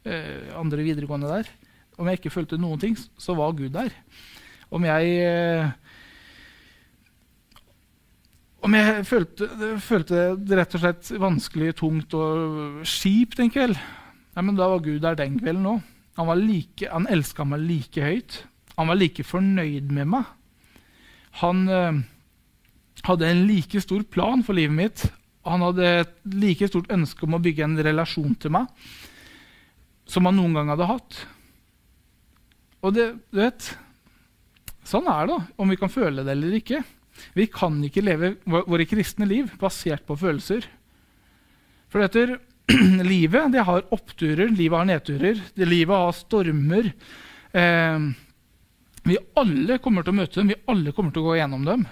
eh, 0.07 0.51
andre 0.57 0.85
videregående 0.87 1.31
der, 1.31 1.51
om 1.99 2.09
jeg 2.09 2.21
ikke 2.21 2.33
følte 2.33 2.59
noen 2.61 2.81
ting, 2.81 2.97
så 2.97 3.35
var 3.37 3.57
Gud 3.59 3.75
der. 3.75 3.93
Om 4.71 4.87
jeg 4.87 5.17
eh, 5.27 5.73
om 8.61 8.77
jeg 8.77 9.05
følte, 9.09 9.49
følte, 9.83 10.25
det 10.37 10.59
rett 10.59 10.77
og 10.77 10.83
slett 10.83 11.11
vanskelig, 11.23 11.73
tungt 11.81 12.15
og 12.17 12.83
kjipt 12.89 13.41
en 13.41 13.53
kveld, 13.53 13.79
ja, 14.37 14.45
men 14.45 14.59
da 14.59 14.69
var 14.71 14.85
Gud 14.85 15.01
der 15.05 15.19
den 15.19 15.39
kvelden 15.41 15.69
òg. 15.71 15.81
Han, 16.19 16.29
var 16.29 16.39
like, 16.39 16.89
han 16.91 17.09
elska 17.11 17.47
meg 17.49 17.63
like 17.65 18.05
høyt. 18.05 18.43
Han 18.77 18.91
var 18.91 18.99
like 18.99 19.25
fornøyd 19.25 19.93
med 19.95 20.11
meg. 20.13 20.29
Han 21.41 21.63
eh, 21.71 22.01
hadde 23.07 23.31
en 23.31 23.45
like 23.49 23.81
stor 23.83 24.05
plan 24.13 24.45
for 24.45 24.59
livet 24.59 24.77
mitt. 24.77 25.05
Han 25.49 25.65
hadde 25.65 25.93
et 26.03 26.17
like 26.37 26.69
stort 26.69 26.91
ønske 26.93 27.25
om 27.25 27.39
å 27.39 27.43
bygge 27.43 27.65
en 27.65 27.79
relasjon 27.81 28.37
til 28.41 28.53
meg 28.59 28.69
som 30.11 30.27
han 30.27 30.37
noen 30.37 30.57
gang 30.59 30.73
hadde 30.73 30.89
hatt. 30.91 31.21
Og 32.85 32.97
det, 32.97 33.13
du 33.31 33.41
vet, 33.41 33.71
Sånn 34.91 35.07
er 35.13 35.29
det, 35.29 35.37
om 35.61 35.71
vi 35.71 35.79
kan 35.79 35.93
føle 35.93 36.25
det 36.27 36.33
eller 36.35 36.57
ikke. 36.57 36.81
Vi 37.37 37.47
kan 37.53 37.79
ikke 37.87 38.05
leve 38.05 38.35
våre 38.45 38.87
kristne 38.89 39.29
liv 39.29 39.51
basert 39.61 40.07
på 40.09 40.19
følelser. 40.21 40.67
For 41.91 42.05
dette, 42.05 42.41
livet 43.13 43.53
det 43.55 43.67
har 43.67 43.87
oppturer, 43.95 44.51
livet 44.51 44.79
har 44.79 44.91
nedturer, 44.91 45.41
det 45.55 45.69
livet 45.69 46.05
har 46.05 46.17
stormer. 46.17 46.93
Eh, 47.53 48.11
vi 49.11 49.17
alle 49.41 49.81
kommer 49.83 50.05
til 50.05 50.15
å 50.15 50.21
møte 50.21 50.41
dem, 50.41 50.53
vi 50.53 50.61
alle 50.71 50.95
kommer 50.95 51.15
til 51.15 51.25
å 51.25 51.31
gå 51.31 51.41
gjennom 51.41 51.65
dem. 51.67 51.87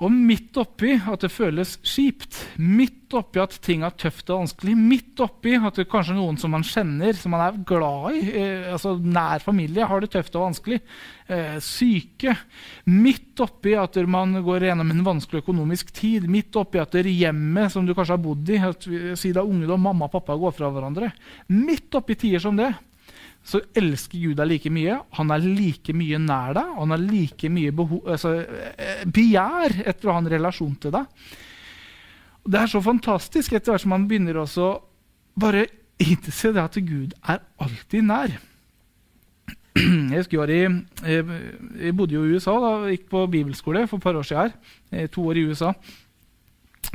Og 0.00 0.08
midt 0.08 0.56
oppi 0.56 0.94
at 0.96 1.20
det 1.20 1.28
føles 1.28 1.74
kjipt, 1.84 2.38
midt 2.56 3.12
oppi 3.16 3.40
at 3.42 3.58
ting 3.60 3.82
er 3.84 3.92
tøft 4.00 4.30
og 4.32 4.46
vanskelig, 4.46 4.72
midt 4.78 5.20
oppi 5.20 5.52
at 5.58 5.76
det 5.76 5.88
kanskje 5.92 6.16
noen 6.16 6.38
som 6.40 6.54
man 6.54 6.64
kjenner, 6.64 7.12
som 7.18 7.34
man 7.34 7.42
er 7.44 7.58
glad 7.68 8.16
i, 8.16 8.22
eh, 8.32 8.70
altså 8.72 8.94
nær 8.96 9.44
familie, 9.44 9.84
har 9.84 10.00
det 10.00 10.12
tøft 10.14 10.38
og 10.38 10.46
vanskelig, 10.46 10.80
eh, 11.28 11.58
syke 11.60 12.36
Midt 12.86 13.40
oppi 13.44 13.74
at 13.76 13.96
man 14.08 14.40
går 14.44 14.70
gjennom 14.70 14.90
en 14.90 15.04
vanskelig 15.04 15.44
økonomisk 15.44 15.92
tid, 15.92 16.28
midt 16.28 16.56
oppi 16.56 16.80
at 16.80 16.92
det 16.96 17.04
er 17.04 17.12
hjemmet 17.12 17.72
som 17.72 17.84
du 17.84 17.92
kanskje 17.94 18.16
har 18.16 18.24
bodd 18.24 18.48
i, 18.48 18.56
at, 18.56 18.88
si 19.20 19.32
ungdom, 19.36 19.80
mamma 19.80 20.08
og 20.08 20.14
pappa 20.16 20.36
går 20.36 20.56
fra 20.56 20.70
hverandre 20.72 21.12
Midt 21.52 21.94
oppi 21.94 22.16
tider 22.16 22.40
som 22.40 22.56
det, 22.56 22.72
så 23.46 23.62
elsker 23.76 24.20
Gud 24.20 24.36
deg 24.38 24.50
like 24.50 24.72
mye. 24.72 24.98
Han 25.16 25.32
er 25.32 25.44
like 25.44 25.94
mye 25.96 26.20
nær 26.22 26.54
deg, 26.58 26.74
han 26.76 26.94
har 26.94 27.02
like 27.02 27.50
mye 27.52 27.72
altså, 27.72 28.34
eh, 28.76 29.04
begjær 29.08 29.80
etter 29.84 30.10
å 30.10 30.16
ha 30.16 30.22
en 30.22 30.32
relasjon 30.34 30.76
til 30.82 30.94
deg. 30.94 31.08
Det 32.50 32.60
er 32.60 32.70
så 32.72 32.80
fantastisk 32.84 33.56
etter 33.56 33.74
hvert 33.74 33.84
som 33.84 33.94
man 33.94 34.06
begynner 34.08 34.40
også 34.40 34.74
bare 35.40 35.66
innse 36.00 36.52
det 36.54 36.62
at 36.62 36.78
Gud 36.84 37.16
er 37.28 37.42
alltid 37.60 38.06
nær. 38.08 38.38
Jeg 39.80 40.18
husker 40.18 40.50
jeg, 40.50 40.70
i, 41.06 41.18
jeg 41.84 41.94
bodde 41.96 42.16
jo 42.16 42.24
i 42.26 42.34
USA, 42.34 42.56
da, 42.60 42.70
gikk 42.90 43.06
på 43.12 43.22
bibelskole 43.30 43.84
for 43.88 44.00
et 44.00 44.04
par 44.04 44.18
år 44.18 44.26
siden. 44.26 44.56
her, 44.90 45.06
To 45.14 45.28
år 45.30 45.38
i 45.38 45.44
USA. 45.46 45.70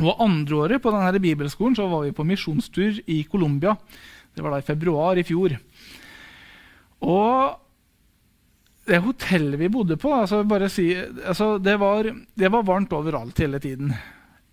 Og 0.01 0.19
andre 0.19 0.57
året 0.57 0.83
på 0.83 0.91
denne 0.91 1.21
bibelskolen 1.23 1.77
så 1.77 1.87
var 1.87 2.03
vi 2.03 2.11
på 2.15 2.25
misjonstur 2.27 2.99
i 3.07 3.23
Colombia. 3.31 3.77
Det 4.35 4.43
var 4.43 4.51
da 4.51 4.59
i 4.59 4.67
februar 4.67 5.17
i 5.17 5.23
fjor. 5.23 5.55
Og 7.03 7.61
det 8.85 9.01
hotellet 9.01 9.59
vi 9.59 9.71
bodde 9.73 9.97
på 9.97 10.11
altså 10.13 10.43
si, 10.69 10.91
altså 10.95 11.57
det, 11.57 11.79
var, 11.81 12.05
det, 12.05 12.51
var, 12.53 12.67
varmt 12.67 12.93
overalt 12.93 13.39
hele 13.41 13.59
tiden. 13.59 13.93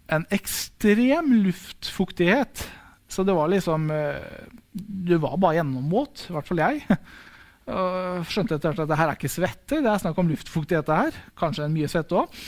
En 0.08 0.24
ekstrem 0.32 1.32
luftfuktighet. 1.44 2.64
Så 3.12 3.24
det 3.28 3.34
var 3.36 3.50
liksom 3.52 3.90
eh, 3.92 4.48
Du 4.72 5.18
var 5.20 5.36
bare 5.36 5.58
gjennomvåt, 5.60 6.26
i 6.30 6.32
hvert 6.32 6.48
fall 6.48 6.62
jeg. 6.64 6.80
Og 7.72 8.24
skjønte 8.26 8.56
etter 8.56 8.72
hvert 8.72 8.84
at 8.86 8.90
det 8.90 8.98
her 8.98 9.10
er 9.12 9.18
ikke 9.20 9.30
svette, 9.30 9.82
det 9.84 9.90
er 9.90 10.00
snakk 10.00 10.16
om 10.18 10.32
luftfuktighet. 10.32 11.20
Kanskje 11.38 11.68
en 11.68 11.76
mye 11.76 11.90
svette 11.92 12.16
òg. 12.18 12.40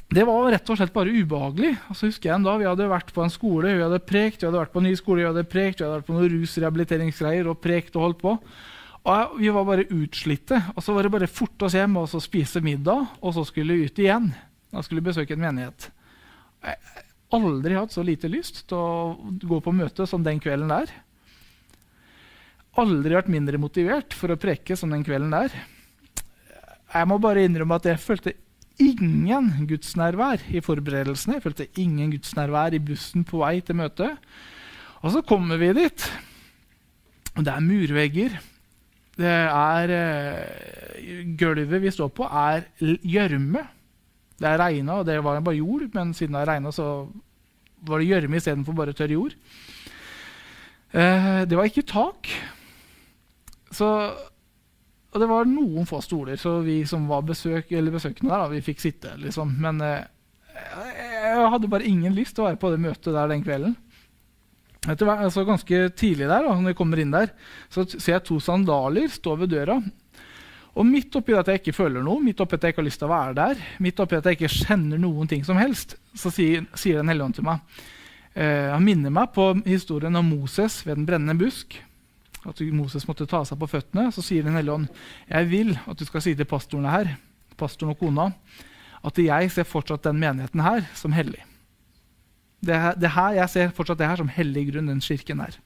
Det 0.07 0.23
var 0.23 0.45
rett 0.53 0.69
og 0.71 0.77
slett 0.79 0.93
bare 0.95 1.11
ubehagelig. 1.11 1.73
Altså 1.91 2.07
husker 2.07 2.29
jeg 2.29 2.39
en 2.39 2.45
dag, 2.45 2.61
Vi 2.61 2.67
hadde 2.69 2.87
vært 2.87 3.11
på 3.11 3.23
en 3.25 3.33
skole, 3.33 3.73
vi 3.75 3.83
hadde 3.83 3.99
prekt, 3.99 4.39
vi 4.39 4.47
hadde 4.47 4.61
vært 4.61 4.71
på 4.71 4.79
en 4.79 4.87
ny 4.87 4.95
skole, 4.95 5.19
vi 5.19 5.27
hadde 5.27 5.43
prekt, 5.43 5.81
vi 5.81 5.85
hadde 5.85 5.97
vært 5.99 6.07
på 6.07 6.15
noen 6.15 6.31
rusrehabiliteringsgreier 6.31 7.49
og 7.51 7.59
prekt 7.59 7.97
og 7.99 8.05
holdt 8.05 8.21
på. 8.21 8.37
Og 9.07 9.39
Vi 9.39 9.51
var 9.51 9.67
bare 9.67 9.87
utslitte. 9.91 10.61
Og 10.75 10.83
så 10.83 10.95
var 10.95 11.03
det 11.03 11.11
bare 11.11 11.27
fort 11.27 11.61
oss 11.61 11.75
hjem 11.75 11.99
og 11.99 12.07
så 12.07 12.21
spise 12.23 12.63
middag, 12.63 13.03
og 13.21 13.35
så 13.35 13.43
skulle 13.47 13.75
vi 13.75 13.87
ut 13.87 13.99
igjen. 13.99 14.31
Da 14.71 14.83
skulle 14.83 15.03
vi 15.03 15.11
besøke 15.11 15.35
en 15.35 15.43
menighet. 15.43 15.91
Jeg 16.63 16.79
har 16.79 17.43
aldri 17.43 17.75
hatt 17.75 17.91
så 17.91 18.03
lite 18.03 18.31
lyst 18.31 18.63
til 18.67 18.79
å 18.79 19.35
gå 19.43 19.59
på 19.59 19.75
møte 19.75 20.07
som 20.07 20.23
den 20.23 20.39
kvelden 20.39 20.71
der. 20.71 20.91
Aldri 22.79 23.15
vært 23.15 23.31
mindre 23.31 23.59
motivert 23.59 24.15
for 24.15 24.31
å 24.31 24.39
preke 24.39 24.75
som 24.79 24.91
den 24.93 25.03
kvelden 25.03 25.35
der. 25.35 25.51
Jeg 26.93 27.07
må 27.11 27.19
bare 27.19 27.43
innrømme 27.43 27.75
at 27.75 27.87
jeg 27.91 27.99
følte 27.99 28.37
ingen 28.79 29.67
gudsnærvær 29.69 30.43
i 30.53 30.61
forberedelsene. 30.61 31.37
Jeg 31.37 31.43
følte 31.43 31.67
ingen 31.81 32.11
gudsnærvær 32.13 32.75
i 32.77 32.81
bussen 32.83 33.25
på 33.27 33.41
vei 33.41 33.59
til 33.65 33.77
møtet. 33.79 34.17
Og 35.01 35.13
så 35.13 35.21
kommer 35.25 35.59
vi 35.61 35.73
dit. 35.77 36.05
Og 37.37 37.45
det 37.45 37.53
er 37.53 37.65
murvegger. 37.65 38.37
Det 39.17 39.33
er 39.33 39.93
uh, 39.97 41.37
Gulvet 41.37 41.81
vi 41.81 41.93
står 41.93 42.11
på, 42.13 42.25
er 42.25 42.67
gjørme. 42.81 43.63
Det 44.37 44.45
er 44.45 44.61
regna, 44.61 44.99
og 44.99 45.07
det 45.07 45.17
var 45.25 45.41
bare 45.41 45.57
jord, 45.57 45.87
men 45.93 46.13
siden 46.13 46.37
det 46.37 46.45
regna, 46.47 46.71
så 46.71 47.07
var 47.81 47.97
det 47.97 48.09
gjørme 48.11 48.37
istedenfor 48.37 48.77
bare 48.77 48.93
tørr 48.93 49.15
jord. 49.15 49.33
Uh, 50.93 51.45
det 51.49 51.57
var 51.57 51.65
ikke 51.65 51.85
tak. 51.89 52.29
Så 53.73 53.89
og 55.13 55.21
det 55.23 55.27
var 55.29 55.47
noen 55.47 55.87
få 55.87 56.01
stoler, 56.03 56.37
så 56.39 56.59
vi 56.65 56.81
som 56.85 57.07
var 57.09 57.23
besøk, 57.25 57.69
besøkende 57.71 58.31
der, 58.31 58.43
da, 58.43 58.47
vi 58.51 58.63
fikk 58.65 58.83
sitte. 58.83 59.13
liksom. 59.21 59.53
Men 59.63 59.79
eh, 59.81 60.03
jeg 61.15 61.51
hadde 61.53 61.69
bare 61.71 61.87
ingen 61.87 62.15
lyst 62.15 62.35
til 62.35 62.43
å 62.43 62.49
være 62.49 62.59
på 62.61 62.71
det 62.73 62.81
møtet 62.83 63.15
der 63.15 63.31
den 63.31 63.45
kvelden. 63.45 63.77
Etter, 64.87 65.09
altså 65.09 65.43
ganske 65.47 65.87
tidlig 65.97 66.27
der, 66.27 66.43
da, 66.43 66.53
når 66.53 66.73
jeg 66.73 66.79
kommer 66.79 67.01
inn 67.01 67.15
der, 67.15 67.31
så 67.73 67.87
ser 67.87 68.17
jeg 68.17 68.27
to 68.27 68.37
sandaler 68.43 69.09
stå 69.11 69.35
ved 69.39 69.51
døra. 69.55 69.79
Og 70.77 70.85
midt 70.85 71.15
oppi 71.17 71.33
at 71.33 71.47
jeg 71.49 71.63
ikke 71.63 71.73
føler 71.73 72.03
noe, 72.05 72.21
midt 72.21 72.43
oppi 72.43 72.57
at 72.57 72.67
jeg 72.67 72.75
ikke 72.75 72.83
har 72.83 72.89
lyst 72.91 73.01
til 73.01 73.09
å 73.09 73.15
være 73.15 73.37
der, 73.39 73.65
midt 73.83 74.03
oppi 74.03 74.19
at 74.19 74.27
jeg 74.29 74.37
ikke 74.37 74.53
kjenner 74.53 75.01
noen 75.01 75.29
ting 75.29 75.41
som 75.47 75.57
helst, 75.57 75.97
så 76.13 76.29
sier, 76.33 76.67
sier 76.77 77.01
Den 77.01 77.09
hellige 77.09 77.31
ånd 77.31 77.37
til 77.39 77.47
meg 77.47 77.81
eh, 78.37 78.69
Han 78.69 78.85
minner 78.85 79.13
meg 79.13 79.31
på 79.33 79.49
historien 79.65 80.19
om 80.19 80.29
Moses 80.29 80.83
ved 80.85 80.99
den 80.99 81.07
brennende 81.09 81.37
busk 81.39 81.79
at 82.47 82.61
Moses 82.71 83.05
måtte 83.07 83.27
ta 83.29 83.43
seg 83.45 83.59
på 83.59 83.69
føttene, 83.69 84.07
så 84.15 84.23
sier 84.23 84.45
Den 84.45 84.55
hellige 84.55 84.77
ånd 84.77 84.87
jeg 85.27 85.49
vil 85.51 85.75
at 85.85 85.99
du 85.99 86.05
skal 86.07 86.23
si 86.23 86.35
til 86.35 86.47
pastorene 86.47 86.93
her, 86.93 87.13
pastoren 87.59 87.93
og 87.93 87.99
kona, 87.99 88.31
at 89.05 89.19
jeg 89.21 89.51
ser 89.53 89.67
fortsatt 89.67 90.07
den 90.07 90.19
menigheten 90.21 90.63
her 90.63 90.87
som 90.97 91.13
hellig. 91.15 91.43
Det, 92.63 92.77
det 92.97 93.11
her, 93.13 93.33
Jeg 93.37 93.49
ser 93.49 93.73
fortsatt 93.75 93.99
det 93.99 94.07
her 94.09 94.17
som 94.17 94.31
hellig 94.31 94.71
grunn, 94.71 94.89
den 94.89 95.03
kirken 95.03 95.43
her. 95.43 95.59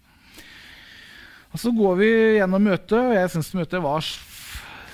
Og 1.52 1.60
Så 1.60 1.72
går 1.76 1.96
vi 2.00 2.10
gjennom 2.40 2.64
møtet, 2.64 2.98
og 2.98 3.14
jeg 3.16 3.32
syns 3.32 3.54
møtet 3.56 3.84
var, 3.84 4.06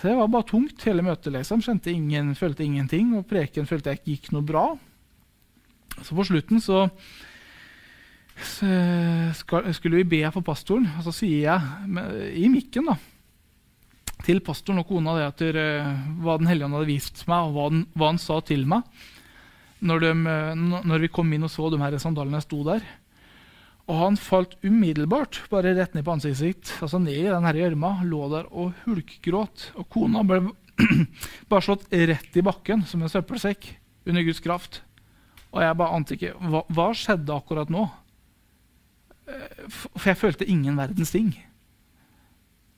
det 0.01 0.13
var 0.17 0.27
bare 0.27 0.49
tungt. 0.49 0.83
hele 0.83 1.05
møtet 1.05 1.33
liksom. 1.33 1.61
Kjente 1.61 1.91
ingen, 1.91 2.35
Følte 2.35 2.63
ingenting, 2.63 3.15
og 3.17 3.27
preken 3.29 3.65
følte 3.65 3.89
jeg 3.89 3.99
ikke 3.99 4.11
gikk 4.11 4.31
noe 4.33 4.45
bra. 4.45 4.67
Så 6.01 6.15
på 6.15 6.25
slutten 6.25 6.61
så 6.61 6.87
skulle 8.37 10.01
vi 10.01 10.09
be 10.17 10.23
for 10.33 10.45
pastoren. 10.45 10.87
Og 10.97 11.07
så 11.07 11.13
sier 11.15 11.47
jeg 11.47 12.35
i 12.37 12.49
mikken 12.51 12.89
da, 12.91 12.97
til 14.25 14.41
pastoren 14.45 14.81
og 14.81 14.89
kona 14.89 15.15
det 15.17 15.25
etter 15.27 15.57
der, 15.57 15.91
hva 16.21 16.37
Den 16.39 16.49
hellige 16.49 16.67
ånd 16.67 16.77
hadde 16.77 16.89
vist 16.89 17.23
meg, 17.29 17.47
og 17.47 17.55
hva, 17.55 17.67
den, 17.73 17.83
hva, 17.93 18.11
han 18.13 18.21
sa 18.21 18.39
til 18.45 18.65
meg 18.69 18.85
når, 19.77 20.01
de, 20.01 20.13
når, 20.57 21.03
vi 21.03 21.11
kom 21.13 21.29
inn 21.33 21.45
og 21.45 21.51
så 21.53 21.69
de 21.69 21.77
her 21.77 21.97
sandalene 22.01 22.41
sto 22.41 22.63
der. 22.65 22.81
Og 23.87 23.99
han 24.01 24.17
falt 24.19 24.55
umiddelbart 24.65 25.43
bare 25.51 25.75
rett 25.77 25.93
ned 25.93 26.03
på 26.03 26.15
ansiktet 26.15 26.41
sitt, 26.41 26.71
altså 26.81 26.99
ned 26.99 27.19
i 27.21 27.29
den 27.29 27.45
gjørma, 27.59 27.99
lå 28.09 28.23
der 28.33 28.49
og 28.49 28.73
hulkgråt. 28.87 29.69
Og 29.77 29.85
kona 29.93 30.25
ble 30.27 30.41
bare 31.51 31.63
slått 31.63 31.85
rett 31.93 32.41
i 32.41 32.43
bakken 32.45 32.83
som 32.89 33.05
en 33.05 33.11
søppelsekk. 33.11 33.75
under 34.07 34.23
Guds 34.23 34.39
kraft. 34.39 34.81
Og 35.51 35.61
jeg 35.61 35.77
bare 35.77 35.95
ante 35.95 36.15
ikke 36.15 36.33
hva, 36.47 36.61
hva 36.71 36.91
skjedde 36.95 37.35
akkurat 37.35 37.71
nå? 37.71 37.85
Eh, 39.27 39.67
for 39.69 40.09
jeg 40.09 40.19
følte 40.19 40.47
ingen 40.47 40.77
verdens 40.79 41.11
ting. 41.11 41.33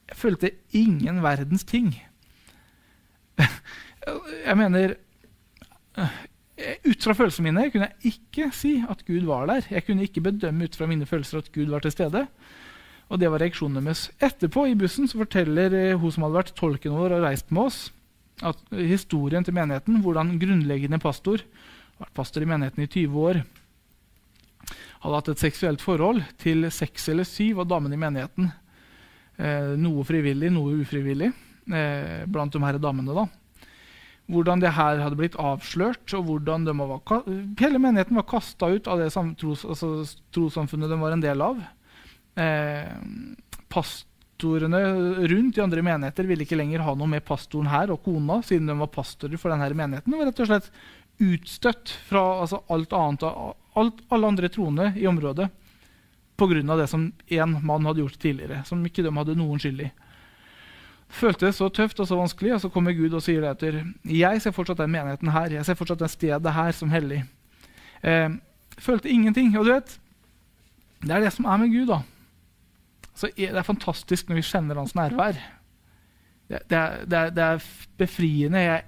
Jeg 0.09 0.17
følte 0.17 0.51
ingen 0.73 1.21
verdens 1.23 1.63
ting. 1.63 1.93
Jeg 4.47 4.55
mener 4.57 4.95
eh, 5.97 6.15
Ut 6.89 7.03
fra 7.03 7.13
følelsene 7.15 7.45
mine 7.51 7.69
kunne 7.71 7.87
jeg 7.87 8.13
ikke 8.13 8.49
si 8.55 8.71
at 8.89 9.05
Gud 9.07 9.27
var 9.27 9.45
der. 9.47 9.67
Jeg 9.69 9.85
kunne 9.85 10.03
ikke 10.03 10.23
bedømme 10.25 10.65
ut 10.67 10.75
fra 10.75 10.87
mine 10.89 11.05
følelser 11.05 11.37
at 11.39 11.51
Gud 11.55 11.69
var 11.71 11.79
til 11.79 11.93
stede. 11.93 12.25
Og 13.09 13.19
det 13.19 13.29
var 13.31 13.39
reaksjonen 13.39 13.85
deres. 13.85 14.09
Etterpå 14.19 14.65
i 14.67 14.75
bussen 14.75 15.07
så 15.07 15.21
forteller 15.21 15.75
eh, 15.77 15.95
hun 15.99 16.11
som 16.11 16.25
hadde 16.25 16.39
vært 16.39 16.51
tolken 16.57 16.97
vår 16.97 17.15
og 17.15 17.23
reist 17.27 17.53
med 17.53 17.69
oss, 17.69 17.79
at 18.43 18.59
historien 18.73 19.45
til 19.45 19.55
menigheten, 19.55 20.01
hvordan 20.03 20.35
grunnleggende 20.41 20.99
pastor, 20.99 21.43
vært 21.99 22.13
pastor 22.17 22.43
i 22.43 22.49
menigheten 22.49 22.83
i 22.83 22.91
20 22.91 23.23
år, 23.29 23.41
hadde 24.99 25.19
hatt 25.19 25.31
et 25.31 25.43
seksuelt 25.43 25.83
forhold 25.83 26.23
til 26.41 26.67
seks 26.73 27.09
eller 27.13 27.27
syv 27.27 27.63
av 27.63 27.69
damene 27.71 27.95
i 27.95 28.01
menigheten. 28.01 28.49
Eh, 29.39 29.75
noe 29.79 30.03
frivillig, 30.07 30.51
noe 30.51 30.81
ufrivillig 30.81 31.29
eh, 31.31 32.25
blant 32.27 32.55
de 32.55 32.63
her 32.63 32.79
damene. 32.81 33.15
da 33.15 33.27
hvordan 34.29 34.61
det 34.61 34.75
her 34.77 35.01
hadde 35.01 35.17
blitt 35.17 35.37
avslørt, 35.41 36.13
og 36.13 36.27
hvordan 36.27 36.67
var, 36.77 37.23
hele 37.59 37.81
menigheten 37.81 38.17
var 38.19 38.27
kasta 38.29 38.69
ut 38.69 38.89
av 38.89 39.01
det 39.01 39.09
tros, 39.39 39.65
altså, 39.65 40.05
trossamfunnet 40.35 40.91
de 40.91 40.99
var 41.01 41.15
en 41.15 41.23
del 41.23 41.41
av. 41.41 41.63
Eh, 42.37 42.91
pastorene 43.73 44.83
rundt 45.31 45.57
i 45.57 45.63
andre 45.65 45.81
menigheter 45.85 46.29
ville 46.29 46.45
ikke 46.45 46.59
lenger 46.59 46.85
ha 46.85 46.93
noe 46.97 47.09
med 47.09 47.25
pastoren 47.25 47.71
her 47.71 47.93
og 47.93 48.03
kona, 48.05 48.41
siden 48.45 48.69
de 48.69 48.77
var 48.77 48.93
pastorer 48.93 49.41
for 49.41 49.53
denne 49.53 49.71
menigheten. 49.73 50.13
De 50.13 50.21
var 50.21 50.29
rett 50.29 50.45
og 50.45 50.51
slett 50.51 50.69
utstøtt 51.19 51.95
fra 52.07 52.23
altså, 52.43 52.61
alt 52.69 52.93
annet, 52.95 53.25
alt, 53.79 54.03
alle 54.11 54.29
andre 54.33 54.51
troende 54.51 54.91
i 54.95 55.07
området 55.07 55.49
pga. 56.39 56.75
det 56.77 56.87
som 56.87 57.11
én 57.27 57.57
mann 57.61 57.85
hadde 57.85 57.99
gjort 57.99 58.19
tidligere, 58.19 58.63
som 58.65 58.85
ikke 58.85 59.03
de 59.03 59.11
hadde 59.15 59.35
noen 59.35 59.59
skyld 59.59 59.81
i 59.87 59.91
følte 61.09 61.47
det 61.47 61.55
så 61.57 61.69
tøft 61.73 61.99
og 61.99 62.07
så 62.07 62.17
vanskelig, 62.19 62.53
og 62.55 62.61
så 62.63 62.69
kommer 62.71 62.95
Gud 62.97 63.15
og 63.17 63.23
sier 63.25 63.41
det 63.43 63.51
etter. 63.55 63.79
Jeg 64.05 64.41
ser 64.43 64.53
fortsatt 64.55 64.81
den 64.81 64.93
menigheten 64.93 65.31
her, 65.33 65.55
jeg 65.57 65.65
ser 65.65 65.77
fortsatt 65.79 66.03
det 66.03 66.11
stedet 66.13 66.53
her 66.55 66.75
som 66.75 66.93
hellig. 66.93 67.23
Eh, 68.05 68.29
følte 68.77 69.11
ingenting. 69.11 69.55
Og 69.57 69.65
du 69.65 69.73
vet, 69.73 69.95
det 71.03 71.15
er 71.15 71.25
det 71.25 71.33
som 71.35 71.49
er 71.49 71.61
med 71.63 71.73
Gud. 71.73 71.87
da. 71.89 72.01
Så 73.15 73.31
Det 73.35 73.49
er 73.49 73.67
fantastisk 73.67 74.29
når 74.29 74.39
vi 74.39 74.47
kjenner 74.47 74.75
hans 74.79 74.95
nærvær. 74.95 75.39
Det, 76.47 76.61
det, 76.69 76.77
er, 76.77 77.05
det, 77.05 77.17
er, 77.17 77.29
det 77.29 77.43
er, 77.43 77.65
befriende. 77.97 78.59
Jeg 78.59 78.83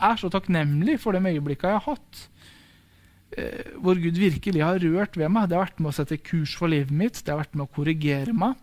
er 0.00 0.16
så 0.16 0.28
takknemlig 0.28 0.98
for 1.00 1.12
de 1.12 1.22
øyeblikkene 1.22 1.72
jeg 1.72 1.80
har 1.80 1.94
hatt. 1.94 2.28
Eh, 3.36 3.74
hvor 3.76 3.98
Gud 4.00 4.16
virkelig 4.16 4.62
har 4.64 4.80
rørt 4.80 5.18
ved 5.20 5.28
meg. 5.28 5.48
Det 5.48 5.58
har 5.58 5.66
vært 5.66 5.82
med 5.82 5.90
å 5.90 5.96
sette 5.98 6.16
kurs 6.24 6.54
for 6.56 6.72
livet 6.72 6.94
mitt, 6.94 7.20
det 7.20 7.34
har 7.34 7.42
vært 7.42 7.58
med 7.58 7.66
å 7.66 7.74
korrigere 7.76 8.32
meg. 8.32 8.56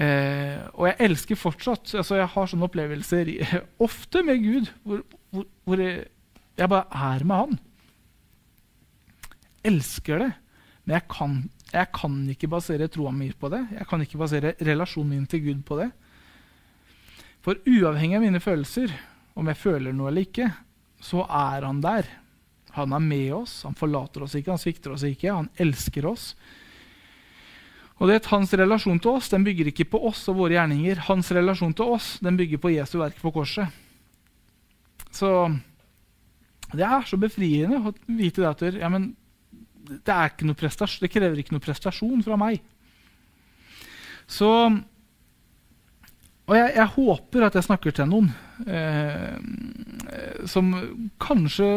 Eh, 0.00 0.62
og 0.72 0.88
jeg 0.88 0.96
elsker 1.06 1.38
fortsatt 1.38 1.92
altså 2.00 2.16
Jeg 2.18 2.26
har 2.32 2.48
sånne 2.50 2.66
opplevelser 2.66 3.28
ofte 3.86 4.24
med 4.26 4.40
Gud 4.42 4.72
hvor, 4.82 5.04
hvor, 5.30 5.44
hvor 5.62 5.82
jeg, 5.84 6.08
jeg, 6.58 6.70
bare 6.72 7.04
er 7.12 7.26
med 7.28 7.42
Han. 7.42 7.60
Elsker 9.70 10.24
det, 10.24 10.32
men 10.84 10.96
jeg 10.96 11.06
kan, 11.12 11.36
jeg 11.70 11.92
kan 12.00 12.16
ikke 12.34 12.50
basere 12.56 12.90
troa 12.90 13.12
mi 13.14 13.30
på 13.30 13.52
det. 13.52 13.62
Jeg 13.76 13.86
kan 13.92 14.02
ikke 14.02 14.20
basere 14.24 14.56
relasjonen 14.64 15.12
min 15.12 15.30
til 15.30 15.44
Gud 15.44 15.62
på 15.68 15.78
det. 15.82 15.92
For 17.44 17.60
uavhengig 17.68 18.18
av 18.18 18.24
mine 18.24 18.40
følelser, 18.40 18.92
om 19.36 19.48
jeg 19.52 19.60
føler 19.60 19.92
noe 19.92 20.08
eller 20.10 20.24
ikke, 20.24 20.50
så 21.04 21.26
er 21.28 21.68
han 21.68 21.84
der. 21.84 22.08
Han 22.74 22.94
er 22.96 23.02
med 23.02 23.32
oss, 23.36 23.60
han 23.62 23.76
forlater 23.78 24.24
oss 24.26 24.34
ikke, 24.34 24.50
han 24.50 24.60
svikter 24.60 24.94
oss 24.94 25.04
ikke. 25.06 25.30
Han 25.30 25.50
elsker 25.62 26.06
oss. 26.10 26.32
Og 28.02 28.10
det, 28.10 28.24
Hans 28.26 28.52
relasjon 28.58 28.98
til 28.98 29.14
oss 29.14 29.30
den 29.30 29.44
bygger 29.46 29.70
ikke 29.70 29.86
på 29.92 30.00
oss 30.08 30.24
og 30.30 30.40
våre 30.40 30.56
gjerninger. 30.56 31.04
Hans 31.06 31.30
relasjon 31.34 31.74
til 31.76 31.94
oss 31.94 32.16
den 32.24 32.38
bygger 32.40 32.62
på 32.62 32.72
Jesu 32.74 32.98
verk 32.98 33.20
på 33.22 33.32
korset. 33.34 33.70
Så 35.14 35.30
det 36.74 36.82
er 36.82 37.06
så 37.06 37.18
befriende 37.20 37.78
å 37.78 37.92
vite 38.08 38.42
det 38.42 38.50
at 38.50 38.80
ja, 38.80 38.90
men, 38.90 39.12
det, 39.86 40.00
det, 40.02 41.12
krever 41.12 41.38
ikke 41.38 41.54
noe 41.54 41.62
prestasjon 41.62 42.24
fra 42.26 42.38
meg. 42.40 42.58
Så 44.26 44.50
Og 46.44 46.52
jeg, 46.58 46.74
jeg 46.76 46.92
håper 46.96 47.46
at 47.46 47.54
jeg 47.56 47.64
snakker 47.68 47.94
til 47.94 48.10
noen 48.10 48.26
eh, 48.66 49.38
som 50.50 50.74
kanskje 51.22 51.68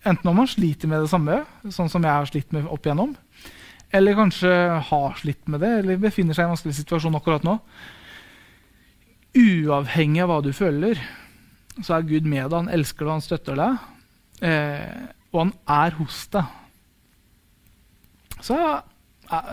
Enten 0.00 0.30
om 0.30 0.36
man 0.40 0.48
sliter 0.48 0.88
med 0.88 1.04
det 1.04 1.10
samme, 1.12 1.42
sånn 1.68 1.90
som 1.92 2.04
jeg 2.04 2.16
har 2.16 2.28
slitt 2.28 2.54
med 2.56 2.68
opp 2.72 2.86
igjennom, 2.86 3.12
eller 3.92 4.16
kanskje 4.16 4.52
har 4.88 5.16
slitt 5.20 5.48
med 5.50 5.60
det, 5.60 5.72
eller 5.82 6.00
befinner 6.00 6.36
seg 6.36 6.46
i 6.46 6.48
en 6.48 6.54
vanskelig 6.54 6.78
situasjon 6.78 7.18
akkurat 7.18 7.44
nå. 7.44 7.58
Uavhengig 9.36 10.22
av 10.24 10.30
hva 10.30 10.38
du 10.46 10.52
føler, 10.56 11.00
så 11.82 11.98
er 11.98 12.06
Gud 12.08 12.28
med 12.28 12.46
deg. 12.46 12.56
Han 12.56 12.72
elsker 12.72 13.04
deg, 13.04 13.12
han 13.12 13.24
støtter 13.24 13.58
deg, 13.60 13.90
eh, 14.46 15.02
og 15.34 15.42
han 15.42 15.52
er 15.76 15.98
hos 15.98 16.22
deg. 16.32 16.56
Så 18.40 18.56
eh, 18.56 19.52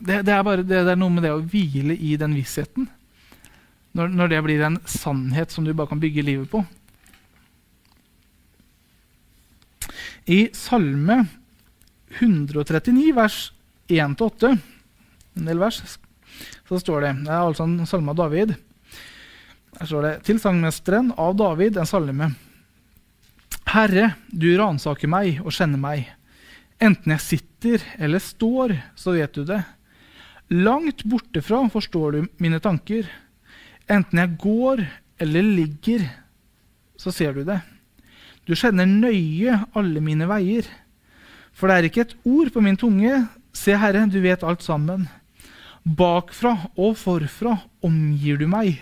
det, 0.00 0.22
er 0.24 0.42
bare, 0.42 0.64
det, 0.66 0.82
er 0.82 0.98
noe 0.98 1.14
med 1.14 1.28
det 1.28 1.34
å 1.36 1.44
hvile 1.44 1.94
i 1.94 2.16
den 2.18 2.34
vissheten. 2.38 2.88
Når 3.98 4.30
det 4.30 4.42
blir 4.44 4.62
en 4.62 4.80
sannhet 4.86 5.52
som 5.52 5.64
du 5.66 5.72
bare 5.74 5.90
kan 5.90 6.00
bygge 6.00 6.26
livet 6.26 6.50
på. 6.52 6.62
I 10.26 10.48
Salme 10.56 11.22
139, 12.18 13.12
vers 13.16 13.38
1-8, 13.88 14.56
en 15.38 15.48
del 15.48 15.60
vers, 15.60 15.80
så 16.68 16.80
står 16.80 17.04
det 17.04 17.12
Det 17.24 17.32
er 17.32 17.44
altså 17.44 17.64
en 17.64 17.86
salme 17.88 18.12
av 18.12 18.20
David. 18.20 18.54
Der 19.78 19.88
står 19.88 20.04
det 20.04 20.12
til 20.26 20.40
sangmesteren 20.42 21.12
av 21.16 21.36
David, 21.38 21.78
en 21.78 21.88
salme. 21.88 22.32
Herre, 23.68 24.12
du 24.28 24.48
ransaker 24.56 25.10
meg 25.10 25.42
og 25.44 25.52
kjenner 25.54 25.80
meg. 25.80 26.06
Enten 26.80 27.12
jeg 27.14 27.24
sitter 27.24 27.84
eller 27.98 28.22
står, 28.22 28.76
så 28.96 29.16
vet 29.16 29.34
du 29.34 29.44
det. 29.48 29.60
Langt 30.54 31.04
bortefra 31.04 31.60
forstår 31.72 32.16
du 32.16 32.28
mine 32.40 32.60
tanker. 32.64 33.08
Enten 33.88 34.22
jeg 34.22 34.38
går 34.40 34.84
eller 35.20 35.44
ligger, 35.44 36.06
så 36.96 37.12
ser 37.12 37.36
du 37.36 37.44
det. 37.44 37.58
Du 38.48 38.54
kjenner 38.56 38.88
nøye 38.88 39.58
alle 39.76 40.00
mine 40.00 40.24
veier. 40.30 40.64
For 41.52 41.68
det 41.68 41.74
er 41.76 41.88
ikke 41.88 42.04
et 42.06 42.14
ord 42.24 42.48
på 42.54 42.62
min 42.64 42.78
tunge. 42.80 43.26
Se, 43.52 43.74
Herre, 43.76 44.06
du 44.08 44.22
vet 44.24 44.44
alt 44.46 44.64
sammen. 44.64 45.04
Bakfra 45.84 46.54
og 46.76 46.96
forfra 46.96 47.58
omgir 47.84 48.40
du 48.40 48.46
meg. 48.48 48.80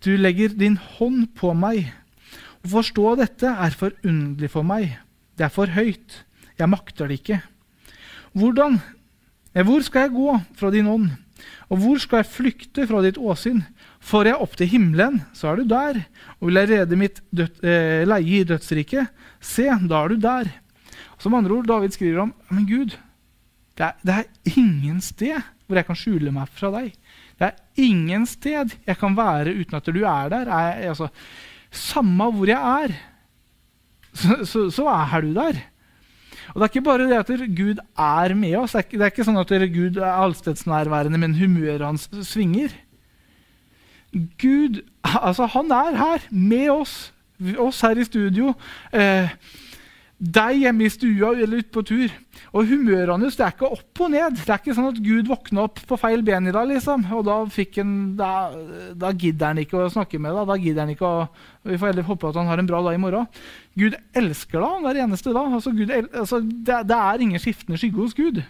Du 0.00 0.14
legger 0.16 0.56
din 0.56 0.78
hånd 0.96 1.28
på 1.36 1.52
meg. 1.52 1.90
Å 2.64 2.72
forstå 2.72 3.16
dette 3.20 3.52
er 3.52 3.76
forunderlig 3.76 4.48
for 4.52 4.64
meg. 4.64 4.96
Det 5.36 5.44
er 5.44 5.52
for 5.52 5.68
høyt. 5.68 6.22
Jeg 6.56 6.70
makter 6.72 7.10
det 7.10 7.20
ikke. 7.20 7.42
Hvordan? 8.32 8.80
Hvor 9.52 9.84
skal 9.84 10.06
jeg 10.06 10.16
gå 10.16 10.38
fra 10.56 10.72
din 10.72 10.88
ånd? 10.88 11.10
Og 11.68 11.82
hvor 11.82 12.00
skal 12.00 12.22
jeg 12.22 12.32
flykte 12.32 12.86
fra 12.88 13.02
ditt 13.04 13.20
åsyn? 13.20 13.60
Får 14.04 14.28
jeg 14.28 14.40
opp 14.44 14.56
til 14.60 14.68
himmelen, 14.68 15.22
så 15.32 15.50
er 15.50 15.60
du 15.60 15.70
der. 15.70 16.02
Og 16.38 16.50
vil 16.50 16.60
jeg 16.60 16.70
rede 16.74 16.98
mitt 17.00 17.22
død, 17.32 17.62
eh, 17.64 18.04
leie 18.04 18.42
i 18.42 18.44
dødsriket, 18.44 19.08
se, 19.40 19.64
da 19.88 20.02
er 20.02 20.12
du 20.12 20.20
der. 20.20 20.50
Som 21.18 21.36
andre 21.38 21.56
ord, 21.56 21.68
David 21.70 21.94
skriver 21.94 22.26
om 22.26 22.34
men 22.50 22.66
Gud, 22.68 22.96
det 23.78 23.86
er, 23.86 23.96
det 24.04 24.14
er 24.14 24.58
ingen 24.60 25.00
sted 25.00 25.40
hvor 25.64 25.78
jeg 25.78 25.86
kan 25.88 25.96
skjule 25.96 26.32
meg 26.34 26.50
fra 26.52 26.70
deg. 26.74 26.92
Det 27.40 27.48
er 27.48 27.84
ingen 27.86 28.26
sted 28.28 28.76
jeg 28.84 28.98
kan 29.00 29.16
være 29.16 29.54
uten 29.56 29.78
at 29.78 29.88
du 29.88 30.02
er 30.04 30.32
der. 30.32 30.50
Jeg, 30.52 30.90
altså, 30.92 31.08
samme 31.72 32.28
hvor 32.36 32.50
jeg 32.50 32.60
er, 32.84 32.96
så, 34.12 34.44
så, 34.46 34.68
så, 34.70 34.86
er 34.92 35.24
du 35.24 35.32
der. 35.34 35.62
Og 36.52 36.60
Det 36.60 36.62
er 36.62 36.72
ikke 36.74 36.86
bare 36.86 37.08
det 37.08 37.18
at 37.18 37.56
Gud 37.56 37.80
er 37.80 38.34
med 38.36 38.56
oss. 38.60 38.76
Det 38.76 38.82
er 38.82 38.86
ikke, 38.86 38.98
det 38.98 39.06
er 39.06 39.14
ikke 39.14 39.26
sånn 39.26 39.40
at 39.40 39.54
Gud 39.74 39.96
er 39.96 40.12
allstedsnærværende, 40.12 41.18
men 41.18 41.38
humøret 41.40 41.82
hans 41.82 42.06
svinger. 42.28 42.76
Gud 44.40 44.82
altså 45.04 45.48
han 45.50 45.70
er 45.74 45.98
her 45.98 46.24
med 46.30 46.70
oss, 46.70 47.12
oss 47.58 47.82
her 47.84 47.98
i 47.98 48.06
studio. 48.06 48.54
Eh, 48.92 49.30
deg 50.24 50.60
hjemme 50.62 50.86
i 50.86 50.92
stua 50.92 51.32
eller 51.34 51.60
ute 51.60 51.72
på 51.74 51.82
tur. 51.86 52.12
Og 52.54 52.68
humøret 52.70 53.10
hans 53.10 53.36
er 53.42 53.50
ikke 53.50 53.66
opp 53.74 54.00
og 54.04 54.12
ned. 54.12 54.36
Det 54.38 54.46
er 54.46 54.60
ikke 54.60 54.76
sånn 54.76 54.92
at 54.92 55.00
Gud 55.02 55.28
våkna 55.28 55.64
opp 55.66 55.80
på 55.88 55.98
feil 55.98 56.22
ben 56.24 56.46
i 56.46 56.54
dag, 56.54 56.68
liksom. 56.70 57.02
og 57.10 57.24
da, 57.26 57.40
en, 57.82 57.94
da, 58.18 58.30
da 58.94 59.10
gidder 59.10 59.50
han 59.50 59.62
ikke 59.64 59.82
å 59.82 59.90
snakke 59.90 60.20
med 60.22 60.36
deg. 60.38 60.48
Da 60.52 60.58
gidder 60.62 60.84
han 60.84 60.94
ikke 60.94 61.10
å, 61.10 61.24
Vi 61.66 61.78
får 61.80 61.92
heller 61.92 62.06
håpe 62.06 62.30
at 62.30 62.38
han 62.38 62.50
har 62.50 62.62
en 62.62 62.70
bra 62.70 62.82
dag 62.86 62.96
i 62.96 63.02
morgen. 63.02 63.26
Gud 63.74 63.98
elsker 64.14 64.62
deg 64.62 64.86
hver 64.86 65.02
eneste 65.04 65.34
dag. 65.34 65.58
Altså, 65.58 65.74
Gud, 65.74 65.90
altså, 65.90 66.40
det, 66.44 66.84
det, 66.92 67.00
er 67.00 67.26
ingen 67.26 67.42
skiftende 67.42 67.80
skygge 67.80 68.04
hos 68.04 68.16
Gud. 68.16 68.44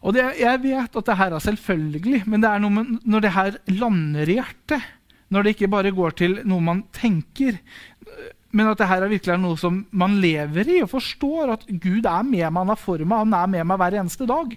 Og 0.00 0.14
det, 0.16 0.24
Jeg 0.40 0.62
vet 0.62 0.96
at 0.96 1.06
det 1.06 1.16
her 1.16 1.34
er 1.36 1.44
selvfølgelig, 1.44 2.22
men 2.26 2.40
det 2.40 2.48
er 2.48 2.60
noe 2.62 2.72
med 2.72 2.98
når 3.04 3.20
det 3.20 3.36
her 3.36 3.56
lander 3.68 4.28
i 4.28 4.38
hjertet, 4.38 4.86
når 5.30 5.42
det 5.42 5.54
ikke 5.54 5.70
bare 5.70 5.92
går 5.94 6.16
til 6.18 6.38
noe 6.48 6.64
man 6.64 6.84
tenker 6.96 7.58
men 8.50 8.66
at 8.66 8.80
det 8.80 8.88
her 8.90 9.04
er 9.04 9.12
virkelig 9.12 9.36
noe 9.38 9.58
som 9.58 9.82
man 9.94 10.16
lever 10.22 10.70
i 10.72 10.80
og 10.82 10.90
forstår. 10.90 11.52
At 11.54 11.68
Gud 11.68 12.06
er 12.08 12.24
med 12.26 12.42
meg, 12.42 12.58
han 12.58 12.72
har 12.72 12.80
for 12.80 13.02
meg, 13.04 13.22
han 13.22 13.36
er 13.38 13.52
med 13.52 13.68
meg 13.70 13.78
hver 13.78 13.96
eneste 14.00 14.26
dag. 14.26 14.56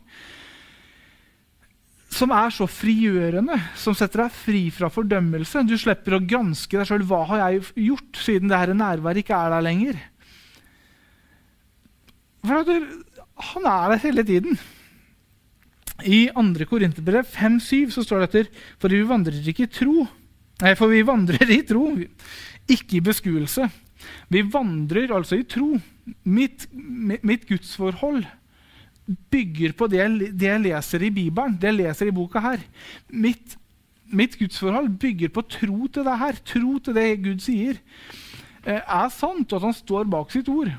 Som 2.13 2.33
er 2.33 2.53
så 2.53 2.65
frigjørende, 2.69 3.57
som 3.77 3.95
setter 3.97 4.25
deg 4.25 4.35
fri 4.37 4.63
fra 4.73 4.89
fordømmelse. 4.93 5.65
Du 5.69 5.75
slipper 5.77 6.17
å 6.17 6.23
granske 6.25 6.77
deg 6.77 6.89
sjøl. 6.89 7.05
Hva 7.09 7.21
har 7.29 7.43
jeg 7.43 7.69
gjort, 7.89 8.21
siden 8.21 8.49
det 8.49 8.61
her 8.61 8.73
nærværet 8.77 9.23
ikke 9.23 9.37
er 9.37 9.53
der 9.53 9.65
lenger? 9.65 10.01
For 12.43 12.59
at 12.59 12.73
han 13.53 13.69
er 13.69 13.93
der 13.93 14.03
hele 14.07 14.25
tiden. 14.25 14.57
I 16.03 16.27
2. 16.35 16.67
Korinterbrev 16.69 17.25
5-7 17.31 17.93
så 17.95 18.03
står 18.03 18.23
det 18.23 18.29
etter 18.29 18.51
For 18.81 18.91
vi 18.91 19.01
vandrer 19.07 19.49
ikke 19.49 19.67
i 19.67 19.71
tro. 19.71 20.05
Nei, 20.63 20.75
for 20.79 20.91
vi 20.91 21.01
vandrer 21.05 21.49
i 21.51 21.63
tro, 21.67 21.87
ikke 22.71 22.99
i 22.99 23.03
beskuelse. 23.03 23.67
Vi 24.31 24.43
vandrer 24.53 25.11
altså 25.15 25.39
i 25.39 25.47
tro. 25.47 25.73
Mitt, 26.27 26.67
mitt 26.71 27.47
gudsforhold 27.49 28.23
bygger 29.31 29.73
på 29.75 29.87
det, 29.91 30.03
det, 30.31 30.47
jeg 30.47 30.63
leser 30.63 31.03
i 31.03 31.11
Bibelen, 31.11 31.57
det 31.59 31.71
jeg 31.71 31.79
leser 31.81 32.11
i 32.11 32.15
boka 32.15 32.39
her. 32.43 32.63
Mitt, 33.09 33.57
mitt 34.11 34.37
gudsforhold 34.39 34.93
bygger 34.99 35.33
på 35.33 35.43
tro 35.57 35.87
til 35.87 36.07
det 36.07 36.17
her. 36.21 36.39
Tro 36.53 36.77
til 36.79 36.97
det 36.99 37.09
Gud 37.25 37.43
sier. 37.43 37.79
Eh, 38.63 38.79
er 38.79 39.11
sant, 39.11 39.51
at 39.51 39.63
han 39.63 39.75
står 39.75 40.07
bak 40.11 40.31
sitt 40.31 40.51
ord. 40.51 40.71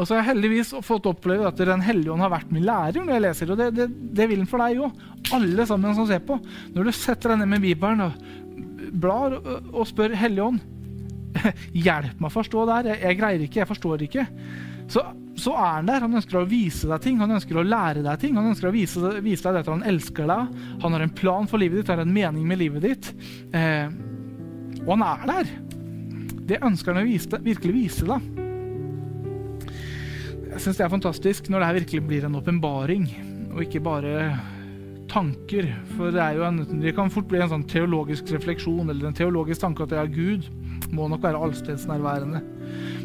Og 0.00 0.08
så 0.08 0.16
har 0.16 0.22
jeg 0.22 0.30
heldigvis 0.30 0.72
fått 0.86 1.08
oppleve 1.10 1.44
at 1.50 1.58
Den 1.60 1.82
hellige 1.84 2.14
ånd 2.14 2.24
har 2.24 2.32
vært 2.32 2.52
min 2.54 2.64
lærer 2.64 3.04
når 3.04 3.14
jeg 3.14 3.24
leser. 3.26 3.52
Og 3.52 3.60
det, 3.60 3.70
det, 3.76 3.88
det 4.16 4.28
vil 4.30 4.40
den 4.40 4.48
for 4.48 4.64
deg 4.64 4.80
òg. 4.80 5.02
Alle 5.36 5.66
sammen 5.68 5.96
som 5.98 6.08
ser 6.08 6.22
på. 6.24 6.38
Når 6.72 6.88
du 6.88 6.92
setter 6.96 7.34
deg 7.34 7.42
ned 7.42 7.52
med 7.52 7.64
Bibelen 7.66 8.06
og 8.06 8.90
blar 8.90 9.36
og 9.36 9.84
spør 9.86 10.16
Hellige 10.18 10.46
ånd 10.48 10.60
Hjelp 11.84 12.18
meg 12.18 12.30
å 12.30 12.32
forstå 12.32 12.66
det 12.66 12.76
her. 12.78 12.90
Jeg, 12.94 13.02
jeg, 13.04 13.18
greier 13.20 13.44
ikke, 13.44 13.60
jeg 13.60 13.70
forstår 13.70 14.06
ikke. 14.08 14.26
Så, 14.90 15.04
så, 15.38 15.54
er 15.54 15.76
han 15.76 15.90
der. 15.92 16.02
Han 16.06 16.18
ønsker 16.18 16.40
å 16.40 16.48
vise 16.48 16.90
deg 16.90 17.04
ting, 17.04 17.20
han 17.20 17.36
ønsker 17.36 17.60
å 17.60 17.66
lære 17.66 18.04
deg 18.06 18.24
ting. 18.24 18.40
Han 18.40 18.50
ønsker 18.50 18.70
å 18.70 18.74
vise, 18.74 19.14
vise 19.22 19.46
deg 19.46 19.62
at 19.62 19.70
han 19.70 19.86
elsker 19.86 20.30
deg. 20.32 20.60
Han 20.82 20.96
har 20.96 21.06
en 21.06 21.16
plan 21.22 21.50
for 21.50 21.62
livet 21.62 21.82
ditt, 21.82 21.92
han 21.92 22.02
har 22.02 22.08
en 22.08 22.16
mening 22.16 22.48
med 22.48 22.62
livet 22.64 22.88
ditt. 22.88 23.12
Eh, 23.54 23.92
og 24.86 24.94
han 24.96 25.06
er 25.12 25.26
der. 25.34 25.56
Det 26.50 26.62
ønsker 26.66 26.96
han 26.96 27.04
å 27.04 27.08
vise, 27.12 27.44
virkelig 27.44 27.76
vise 27.76 28.08
deg. 28.08 28.39
Jeg 30.50 30.64
syns 30.64 30.80
det 30.80 30.82
er 30.82 30.90
fantastisk 30.90 31.48
når 31.50 31.62
det 31.62 31.66
her 31.68 31.76
virkelig 31.78 32.06
blir 32.08 32.24
en 32.26 32.38
åpenbaring, 32.40 33.04
og 33.54 33.60
ikke 33.62 33.82
bare 33.84 34.14
tanker. 35.10 35.68
For 35.96 36.10
det, 36.14 36.24
en, 36.42 36.64
det, 36.82 36.94
kan 36.96 37.12
fort 37.12 37.28
bli 37.30 37.38
en 37.42 37.52
sånn 37.52 37.66
teologisk 37.70 38.32
refleksjon 38.34 38.90
eller 38.90 39.10
en 39.10 39.16
teologisk 39.16 39.62
tanke 39.62 39.86
at 39.86 39.94
er 39.94 40.10
Gud 40.10 40.48
må 40.90 41.06
nok 41.10 41.22
være 41.22 41.38
allstedsnærværende. 41.46 42.40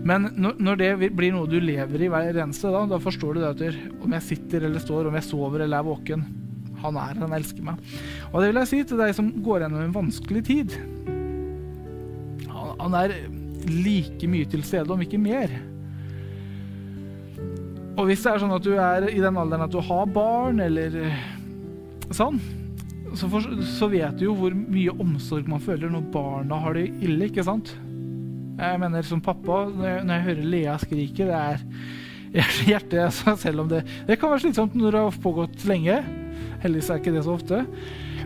Men 0.05 0.29
når, 0.33 0.57
når, 0.61 0.79
det 0.81 1.11
blir 1.17 1.35
noe 1.35 1.49
du 1.49 1.59
lever 1.61 2.05
i 2.05 2.09
hver 2.09 2.31
eneste 2.33 2.71
dag, 2.73 2.89
da 2.89 2.99
forstår 3.01 3.37
du 3.37 3.45
det 3.61 3.69
om 4.01 4.17
jeg 4.17 4.25
sitter 4.25 4.65
eller 4.65 4.81
står, 4.81 5.09
om 5.09 5.17
jeg 5.17 5.27
sover 5.27 5.65
eller 5.65 5.81
er 5.81 5.85
våken 5.85 6.25
Han 6.81 6.97
er, 7.01 7.21
han 7.21 7.33
elsker 7.33 7.65
meg. 7.65 7.93
Og 8.31 8.41
det 8.41 8.49
vil 8.49 8.61
jeg 8.61 8.71
si 8.71 8.81
til 8.89 9.01
deg 9.01 9.13
som 9.17 9.29
går 9.45 9.63
gjennom 9.63 9.85
en 9.85 9.95
vanskelig 9.95 10.43
tid. 10.49 10.75
Han, 12.49 12.75
han 12.81 12.99
er 13.03 13.15
like 13.69 14.29
mye 14.29 14.49
til 14.49 14.65
stede, 14.65 14.89
om 14.93 15.01
ikke 15.01 15.21
mer. 15.21 15.53
Og 17.95 18.09
hvis 18.09 18.25
det 18.25 18.33
er 18.33 18.41
sånn 18.43 18.55
at 18.55 18.65
du 18.65 18.73
er 18.75 19.07
i 19.07 19.21
den 19.23 19.37
alderen 19.39 19.65
at 19.65 19.71
du 19.71 19.79
har 19.83 20.07
barn, 20.11 20.59
eller 20.63 20.97
eh, 20.99 21.19
sånn, 22.11 22.41
så, 23.15 23.29
for, 23.31 23.45
så, 23.63 23.87
vet 23.87 24.17
du 24.19 24.25
jo 24.27 24.33
hvor 24.35 24.55
mye 24.55 24.91
omsorg 24.99 25.47
man 25.47 25.63
føler 25.63 25.91
når 25.93 26.09
barna 26.11 26.59
har 26.65 26.75
det 26.75 26.89
ille, 26.99 27.29
ikke 27.29 27.45
sant? 27.47 27.71
Jeg 28.59 28.81
mener 28.81 29.07
som 29.07 29.23
pappa, 29.23 29.63
når 29.71 29.87
jeg, 29.87 30.01
når 30.03 30.13
jeg 30.17 30.25
hører 30.27 30.49
Lea 30.51 30.75
skrike, 30.81 31.29
det 31.29 31.39
er 31.39 31.63
hjertet 32.67 32.99
altså, 33.05 33.37
Selv 33.39 33.63
om 33.63 33.71
det, 33.71 33.81
det 34.09 34.19
kan 34.19 34.31
være 34.31 34.43
slitsomt 34.43 34.75
når 34.75 34.91
det 34.91 35.05
har 35.05 35.23
pågått 35.23 35.65
lenge. 35.69 35.97
Heldigvis 36.65 36.91
er 36.91 36.99
ikke 36.99 37.15
det 37.15 37.23
så 37.23 37.37
ofte. 37.37 37.63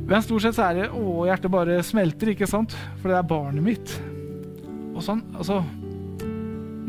Men 0.10 0.26
stort 0.26 0.48
sett 0.48 0.58
så 0.58 0.66
er 0.66 0.80
det 0.80 0.92
å, 0.98 1.28
hjertet 1.30 1.54
bare 1.54 1.80
smelter, 1.86 2.34
ikke 2.34 2.50
sant? 2.50 2.74
For 3.04 3.12
det 3.12 3.20
er 3.20 3.30
barnet 3.30 3.66
mitt. 3.66 3.98
Og 4.96 5.04
sånn, 5.06 5.22
altså 5.38 5.62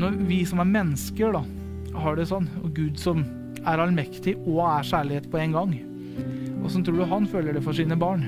Når 0.01 0.21
vi 0.25 0.45
som 0.49 0.63
er 0.65 0.73
mennesker, 0.79 1.37
da 1.37 1.60
har 1.95 2.19
det 2.19 2.29
sånn, 2.31 2.49
og 2.63 2.75
Gud 2.77 3.01
som 3.01 3.25
er 3.61 3.83
allmektig 3.83 4.37
og 4.45 4.63
er 4.69 4.87
kjærlighet 4.87 5.27
på 5.33 5.41
en 5.41 5.57
gang. 5.57 5.75
Åssen 6.65 6.85
tror 6.85 7.01
du 7.01 7.09
han 7.09 7.27
føler 7.29 7.57
det 7.57 7.65
for 7.65 7.77
sine 7.77 7.99
barn 7.99 8.27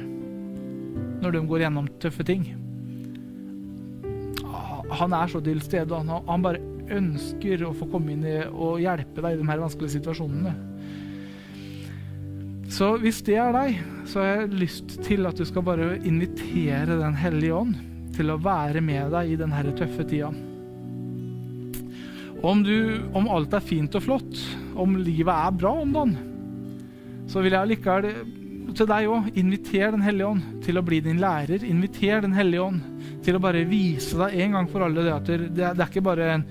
når 1.22 1.37
de 1.37 1.40
går 1.46 1.62
gjennom 1.62 1.88
tøffe 2.03 2.25
ting? 2.27 2.48
Han 4.92 5.14
er 5.16 5.31
så 5.31 5.40
til 5.40 5.62
stede, 5.64 5.94
han, 5.94 6.11
han 6.27 6.44
bare 6.44 6.61
ønsker 6.92 7.62
å 7.64 7.72
få 7.77 7.87
komme 7.92 8.12
inn 8.12 8.27
i, 8.27 8.37
og 8.51 8.83
hjelpe 8.83 9.22
deg 9.22 9.37
i 9.37 9.40
de 9.40 9.48
her 9.48 9.62
vanskelige 9.62 9.96
situasjonene. 9.96 10.53
Så 12.72 12.94
hvis 13.01 13.20
det 13.25 13.37
er 13.40 13.53
deg, 13.55 13.81
så 14.09 14.20
har 14.20 14.31
jeg 14.33 14.61
lyst 14.64 14.96
til 15.05 15.29
at 15.29 15.38
du 15.38 15.44
skal 15.48 15.64
bare 15.66 15.94
invitere 16.09 16.96
Den 16.96 17.16
hellige 17.20 17.59
ånd 17.59 17.75
til 18.16 18.33
å 18.33 18.40
være 18.40 18.81
med 18.85 19.12
deg 19.12 19.33
i 19.33 19.38
denne 19.40 19.77
tøffe 19.77 20.07
tida. 20.09 20.33
Om, 22.42 22.62
du, 22.66 22.76
om 23.14 23.28
alt 23.31 23.52
er 23.55 23.62
fint 23.62 23.94
og 23.94 24.02
flott, 24.02 24.38
om 24.74 24.96
livet 24.98 25.31
er 25.31 25.55
bra 25.55 25.76
om 25.78 25.92
dagen, 25.94 26.14
så 27.31 27.42
vil 27.44 27.55
jeg 27.55 27.70
likevel 27.70 28.09
til 28.76 28.88
deg 28.88 29.09
òg 29.11 29.37
invitere 29.38 29.92
Den 29.92 30.05
hellige 30.05 30.28
ånd 30.33 30.62
til 30.64 30.78
å 30.81 30.83
bli 30.85 30.98
din 31.05 31.20
lærer. 31.22 31.62
Inviter 31.66 32.22
Den 32.24 32.35
hellige 32.35 32.64
ånd 32.64 32.81
til 33.22 33.38
å 33.38 33.42
bare 33.42 33.62
vise 33.68 34.18
deg 34.18 34.38
en 34.42 34.57
gang 34.57 34.70
for 34.70 34.87
alle 34.87 35.05
det 35.07 35.14
at 35.14 35.28
det, 35.28 35.38
det, 35.55 35.68
er 35.70 35.87
ikke 35.87 36.05
bare 36.05 36.31
en 36.37 36.46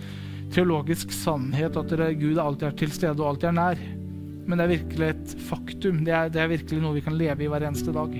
teologisk 0.54 1.12
sannhet 1.15 1.75
at 1.80 1.95
det, 1.97 2.12
Gud 2.21 2.39
alltid 2.39 2.69
er 2.69 2.77
til 2.80 2.93
stede 2.95 3.19
og 3.19 3.34
alltid 3.34 3.51
er 3.51 3.58
nær. 3.58 3.86
Men 4.47 4.58
det 4.58 4.65
er 4.65 4.73
virkelig 4.77 5.10
et 5.10 5.34
faktum. 5.49 6.04
Det 6.08 6.15
er, 6.15 6.32
det 6.32 6.43
er 6.43 6.51
virkelig 6.51 6.84
noe 6.84 6.97
vi 6.97 7.04
kan 7.06 7.17
leve 7.19 7.45
i 7.45 7.49
hver 7.51 7.67
eneste 7.67 7.95
dag. 7.95 8.15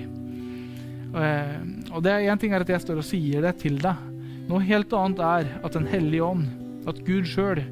Eh, 1.12 1.60
og 1.92 2.04
det 2.04 2.12
er 2.12 2.32
Én 2.32 2.40
ting 2.40 2.52
er 2.52 2.64
at 2.64 2.72
jeg 2.72 2.84
står 2.84 3.00
og 3.00 3.08
sier 3.08 3.44
det 3.44 3.56
til 3.64 3.80
deg. 3.80 4.08
Noe 4.48 4.64
helt 4.66 4.92
annet 4.96 5.22
er 5.24 5.54
at 5.62 5.78
Den 5.78 5.88
hellige 5.88 6.26
ånd 6.26 6.50
at 6.88 7.04
Gud 7.06 7.28
sjøl 7.28 7.62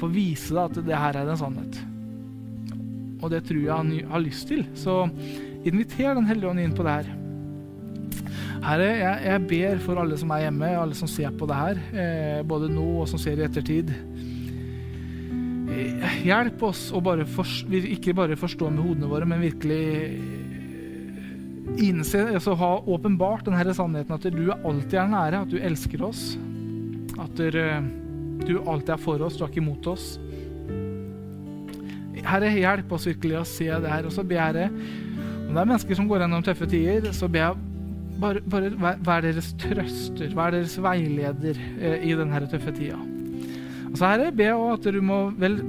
får 0.00 0.12
vise 0.14 0.54
deg 0.54 0.66
at 0.66 0.84
det 0.86 1.00
her 1.04 1.18
er 1.20 1.30
en 1.30 1.40
sannhet. 1.40 1.80
Og 3.20 3.32
det 3.32 3.44
tror 3.48 3.60
jeg 3.60 3.72
han 3.72 3.92
har 4.12 4.22
lyst 4.24 4.48
til. 4.48 4.64
Så 4.78 5.02
inviter 5.64 6.14
Den 6.16 6.28
hellige 6.28 6.50
ånd 6.50 6.60
inn 6.62 6.76
på 6.76 6.86
det 6.86 7.00
her. 7.00 7.16
Herre, 8.60 8.88
jeg, 8.92 9.20
jeg, 9.24 9.42
ber 9.48 9.78
for 9.80 10.00
alle 10.02 10.16
som 10.20 10.32
er 10.34 10.44
hjemme, 10.44 10.68
alle 10.76 10.96
som 10.96 11.08
ser 11.08 11.32
på 11.32 11.46
det 11.48 11.56
her, 11.56 11.78
eh, 11.96 12.40
både 12.44 12.68
nå 12.68 12.88
og 13.00 13.08
som 13.08 13.20
ser 13.20 13.40
i 13.40 13.46
ettertid. 13.46 13.92
Eh, 15.70 16.18
hjelp 16.26 16.64
oss 16.68 16.90
å 16.92 17.00
bare 17.04 17.24
for, 17.24 17.48
ikke 17.72 18.12
bare 18.16 18.36
forstå 18.36 18.68
med 18.68 18.84
hodene 18.84 19.08
våre, 19.08 19.28
men 19.28 19.40
virkelig 19.40 19.80
innse, 21.80 22.26
altså 22.34 22.56
ha 22.58 22.72
åpenbart 22.90 23.46
denne 23.48 23.74
sannheten 23.76 24.16
at 24.16 24.28
du 24.34 24.50
alltid 24.52 24.98
er 24.98 25.10
nære, 25.14 25.42
at 25.46 25.52
du 25.52 25.58
elsker 25.60 26.04
oss. 26.04 26.34
At 27.20 27.40
du 27.40 27.60
du 28.46 28.58
alltid 28.60 28.94
er 28.96 29.02
for 29.02 29.22
oss, 29.24 29.36
du 29.38 29.44
er 29.44 29.52
ikke 29.52 29.62
imot 29.62 29.90
oss. 29.92 30.14
Herre, 32.20 32.50
hjelp 32.52 32.92
oss 32.92 33.08
virkelig 33.08 33.38
å 33.40 33.48
se 33.48 33.68
det 33.70 33.90
her. 33.90 34.06
Og 34.08 34.14
så 34.14 34.24
ber 34.26 34.60
jeg, 34.60 34.70
om 35.46 35.52
det 35.54 35.62
er 35.62 35.68
mennesker 35.72 35.98
som 35.98 36.08
går 36.10 36.24
gjennom 36.24 36.46
tøffe 36.46 36.68
tider, 36.70 37.10
så 37.16 37.28
ber 37.32 37.46
jeg 37.46 37.68
bare, 38.20 38.42
bare 38.52 38.96
vær 39.00 39.24
deres 39.24 39.52
trøster, 39.60 40.34
vær 40.36 40.54
deres 40.54 40.76
veileder 40.82 41.60
eh, 41.80 42.04
i 42.06 42.16
denne 42.18 42.42
tøffe 42.50 42.74
tida. 42.76 42.98
Altså, 43.90 44.04
Herre, 44.04 44.30
ber 44.36 44.52
jeg 44.52 44.74
at 44.76 44.90
du 44.94 45.00
må 45.02 45.22
vel 45.40 45.60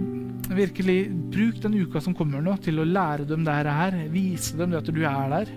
virkelig 0.51 0.99
bruke 1.31 1.63
den 1.63 1.77
uka 1.79 2.01
som 2.03 2.15
kommer 2.17 2.43
nå, 2.43 2.57
til 2.63 2.81
å 2.81 2.87
lære 2.87 3.27
dem 3.29 3.45
det 3.47 3.59
her. 3.65 4.01
Vise 4.13 4.59
dem 4.59 4.75
at 4.77 4.89
du 4.91 5.03
er 5.07 5.35
der. 5.37 5.53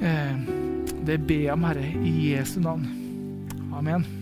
Eh, 0.00 0.48
det 1.06 1.20
ber 1.24 1.46
jeg 1.46 1.54
om, 1.54 1.68
Herre, 1.70 1.92
i 2.02 2.32
Jesu 2.34 2.58
navn. 2.64 2.88
Amen. 3.70 4.19